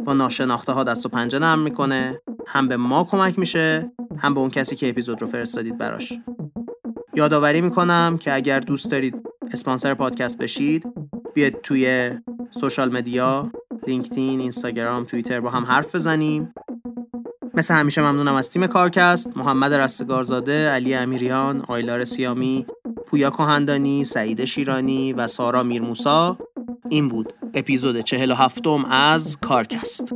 با 0.05 0.15
ناشناخته 0.15 0.73
ها 0.73 0.85
دست 0.85 1.07
و 1.07 1.09
پنجه 1.09 1.39
نرم 1.39 1.59
می‌کنه. 1.59 2.21
هم 2.47 2.69
به 2.69 2.77
ما 2.77 3.05
کمک 3.05 3.39
میشه 3.39 3.93
هم 4.19 4.35
به 4.35 4.41
اون 4.41 4.51
کسی 4.51 4.77
که 4.77 4.89
اپیزود 4.89 5.23
رو 5.23 5.29
فرستادید 5.29 5.79
براش. 5.79 6.13
یادآوری 7.15 7.61
می‌کنم 7.61 8.19
که 8.21 8.35
اگر 8.35 8.61
دوست 8.61 8.91
دارید 8.91 9.15
اسپانسر 9.53 9.95
پادکست 9.95 10.39
بشید 10.39 10.85
بیاید 11.35 11.61
توی 11.61 12.11
سوشال 12.61 12.93
مدیا 12.93 13.53
لینکدین 13.87 14.41
اینستاگرام 14.41 15.05
توییتر 15.05 15.41
با 15.41 15.51
هم 15.51 15.65
حرف 15.65 15.95
بزنیم. 15.95 16.55
مثل 17.55 17.75
همیشه 17.75 18.01
ممنونم 18.03 18.35
از 18.35 18.51
تیم 18.51 18.67
کارکست 18.67 19.37
محمد 19.37 19.75
رستگارزاده 19.75 20.69
علی 20.69 20.95
امیریان 20.95 21.65
آیلار 21.69 22.05
سیامی 22.05 22.67
پویا 23.07 23.31
کهندانی 23.31 24.05
سعید 24.05 24.45
شیرانی 24.45 25.13
و 25.13 25.27
سارا 25.27 25.63
میرموسا. 25.63 26.39
این 26.89 27.09
بود 27.09 27.33
اپیزود 27.55 28.01
47 28.01 28.67
از 28.91 29.37
کارکست. 29.41 30.15